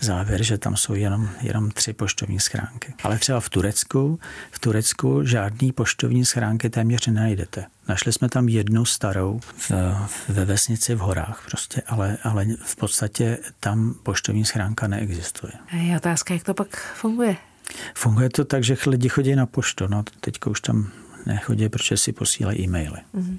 závěr, 0.00 0.42
že 0.42 0.58
tam 0.58 0.76
jsou 0.76 0.94
jenom, 0.94 1.28
jenom 1.40 1.70
tři 1.70 1.92
poštovní 1.92 2.40
schránky. 2.40 2.94
Ale 3.02 3.18
třeba 3.18 3.40
v 3.40 3.48
Turecku, 3.48 4.20
v 4.50 4.58
Turecku 4.58 5.24
žádný 5.24 5.72
poštovní 5.72 6.24
schránky 6.24 6.70
téměř 6.70 7.06
nenajdete. 7.06 7.66
Našli 7.88 8.12
jsme 8.12 8.28
tam 8.28 8.48
jednu 8.48 8.84
starou 8.84 9.40
v, 9.56 9.70
ve 10.28 10.44
vesnici 10.44 10.94
v 10.94 10.98
horách 10.98 11.42
prostě, 11.48 11.82
ale, 11.86 12.16
ale 12.22 12.46
v 12.64 12.76
podstatě 12.76 13.38
tam 13.60 13.94
poštovní 14.02 14.44
schránka 14.44 14.86
neexistuje. 14.86 15.52
A 15.72 15.76
je 15.76 15.96
otázka, 15.96 16.34
jak 16.34 16.42
to 16.42 16.54
pak 16.54 16.76
funguje? 16.94 17.36
Funguje 17.94 18.30
to 18.30 18.44
tak, 18.44 18.64
že 18.64 18.76
lidi 18.86 19.08
chodí 19.08 19.34
na 19.34 19.46
poštu. 19.46 19.86
No, 19.88 20.04
teďka 20.20 20.50
už 20.50 20.60
tam 20.60 20.90
nechodí, 21.26 21.68
protože 21.68 21.96
si 21.96 22.12
posílají 22.12 22.60
e-maily. 22.60 22.98
Mm. 23.12 23.38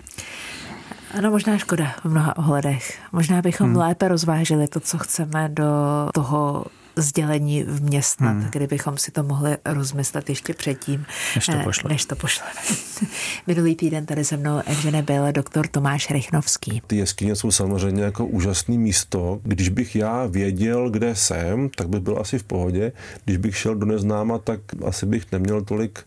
Ano, 1.18 1.32
možná 1.32 1.58
škoda 1.58 1.96
v 2.04 2.06
mnoha 2.06 2.38
ohledech. 2.38 3.00
Možná 3.12 3.42
bychom 3.42 3.68
hmm. 3.68 3.78
lépe 3.78 4.08
rozvážili 4.08 4.68
to, 4.68 4.80
co 4.80 4.98
chceme 4.98 5.50
do 5.50 5.66
toho 6.14 6.66
sdělení 6.96 7.64
vměstnat, 7.64 8.32
hmm. 8.32 8.48
kdybychom 8.52 8.98
si 8.98 9.12
to 9.12 9.24
mohli 9.24 9.58
rozmyslet 9.66 10.30
ještě 10.30 10.54
předtím, 10.54 11.06
než 11.36 11.46
to, 11.46 11.60
pošle. 11.64 11.90
než 11.90 12.06
to 12.06 12.16
pošleme. 12.16 12.52
Minulý 13.48 13.76
týden 13.76 14.06
tady 14.06 14.26
se 14.26 14.38
mnou 14.38 14.62
Evžene 14.66 15.02
byl 15.02 15.32
doktor 15.32 15.68
Tomáš 15.68 16.10
Rychnovský. 16.10 16.82
Ty 16.88 16.98
jeskyně 16.98 17.36
jsou 17.36 17.52
samozřejmě 17.52 18.04
jako 18.04 18.26
úžasné 18.26 18.78
místo. 18.78 19.40
Když 19.44 19.70
bych 19.70 19.96
já 19.96 20.26
věděl, 20.26 20.90
kde 20.90 21.16
jsem, 21.16 21.70
tak 21.70 21.90
by 21.90 22.00
byl 22.00 22.18
asi 22.22 22.40
v 22.40 22.44
pohodě. 22.44 22.92
Když 23.26 23.38
bych 23.38 23.58
šel 23.58 23.76
do 23.76 23.86
neznáma, 23.86 24.38
tak 24.38 24.60
asi 24.86 25.06
bych 25.06 25.32
neměl 25.32 25.62
tolik 25.62 26.00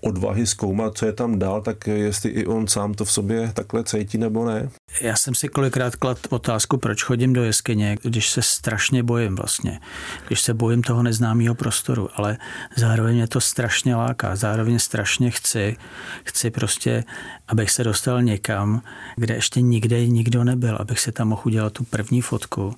odvahy 0.00 0.46
zkoumat, 0.46 0.98
co 0.98 1.06
je 1.06 1.12
tam 1.12 1.38
dál, 1.38 1.62
tak 1.62 1.86
jestli 1.86 2.30
i 2.30 2.46
on 2.46 2.66
sám 2.66 2.94
to 2.94 3.04
v 3.04 3.12
sobě 3.12 3.52
takhle 3.54 3.84
cítí 3.84 4.18
nebo 4.18 4.46
ne. 4.46 4.70
Já 5.00 5.16
jsem 5.16 5.34
si 5.34 5.48
kolikrát 5.48 5.96
klad 5.96 6.18
otázku, 6.30 6.76
proč 6.76 7.02
chodím 7.02 7.32
do 7.32 7.44
jeskyně, 7.44 7.96
když 8.02 8.30
se 8.30 8.42
strašně 8.42 9.02
bojím 9.02 9.36
vlastně. 9.36 9.80
Když 10.26 10.40
se 10.40 10.54
bojím 10.54 10.82
toho 10.82 11.02
neznámého 11.02 11.54
prostoru, 11.54 12.08
ale 12.14 12.36
zároveň 12.76 13.14
mě 13.14 13.28
to 13.28 13.40
strašně 13.40 13.96
láká. 13.96 14.36
Zároveň 14.36 14.78
strašně 14.78 15.30
chci, 15.30 15.76
chci 16.24 16.50
prostě, 16.50 17.04
abych 17.48 17.70
se 17.70 17.84
dostal 17.84 18.22
někam, 18.22 18.82
kde 19.16 19.34
ještě 19.34 19.60
nikde 19.60 20.06
nikdo 20.06 20.44
nebyl, 20.44 20.76
abych 20.80 21.00
si 21.00 21.12
tam 21.12 21.28
mohl 21.28 21.42
udělat 21.44 21.72
tu 21.72 21.84
první 21.84 22.20
fotku. 22.20 22.74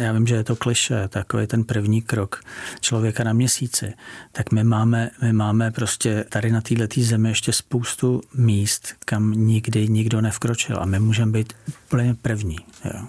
Já 0.00 0.12
vím, 0.12 0.26
že 0.26 0.34
je 0.34 0.44
to 0.44 0.56
kliše, 0.56 1.08
takový 1.08 1.46
ten 1.46 1.64
první 1.64 2.02
krok 2.02 2.40
člověka 2.80 3.24
na 3.24 3.32
měsíci. 3.32 3.92
Tak 4.32 4.52
my 4.52 4.64
máme, 4.64 5.10
my 5.22 5.32
máme 5.32 5.70
prostě 5.70 6.24
tady 6.28 6.50
na 6.50 6.57
této 6.60 7.00
zemi 7.00 7.28
ještě 7.28 7.52
spoustu 7.52 8.20
míst, 8.34 8.94
kam 9.04 9.32
nikdy 9.32 9.88
nikdo 9.88 10.20
nevkročil 10.20 10.78
a 10.80 10.84
my 10.84 11.00
můžeme 11.00 11.32
být 11.32 11.52
úplně 11.86 12.14
první. 12.22 12.58
Jo. 12.84 13.06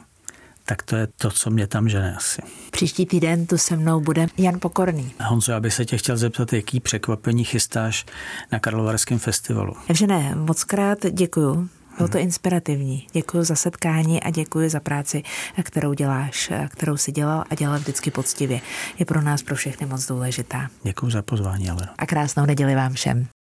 Tak 0.66 0.84
to 0.84 0.96
je 0.96 1.08
to, 1.18 1.32
co 1.32 1.50
mě 1.50 1.68
tam 1.68 1.90
žene 1.90 2.16
asi. 2.16 2.42
Příští 2.72 3.06
týden 3.06 3.46
tu 3.46 3.58
se 3.58 3.76
mnou 3.76 4.02
bude 4.02 4.28
Jan 4.38 4.60
Pokorný. 4.60 5.12
Honzo, 5.20 5.52
já 5.52 5.60
bych 5.60 5.74
se 5.74 5.86
tě 5.86 5.98
chtěl 5.98 6.18
zeptat, 6.18 6.54
jaký 6.54 6.80
překvapení 6.80 7.44
chystáš 7.44 8.06
na 8.52 8.60
Karlovarském 8.60 9.20
festivalu. 9.20 9.74
ne, 10.08 10.36
moc 10.36 10.64
krát 10.64 10.98
děkuju. 11.12 11.70
Bylo 11.98 12.10
to 12.10 12.18
inspirativní. 12.18 13.08
Děkuji 13.14 13.44
za 13.44 13.56
setkání 13.56 14.24
a 14.24 14.30
děkuji 14.30 14.70
za 14.70 14.80
práci, 14.80 15.24
kterou 15.64 15.94
děláš, 15.94 16.52
kterou 16.70 16.98
si 16.98 17.12
dělal 17.12 17.44
a 17.50 17.56
dělal 17.56 17.80
vždycky 17.80 18.12
poctivě. 18.12 18.62
Je 19.00 19.06
pro 19.06 19.22
nás 19.22 19.44
pro 19.44 19.56
všechny 19.56 19.88
moc 19.88 20.08
důležitá. 20.08 20.70
Děkuji 20.84 21.12
za 21.12 21.22
pozvání, 21.22 21.70
ale. 21.70 21.88
A 21.98 22.06
krásnou 22.06 22.46
neděli 22.46 22.76
vám 22.76 22.94
všem. 22.94 23.28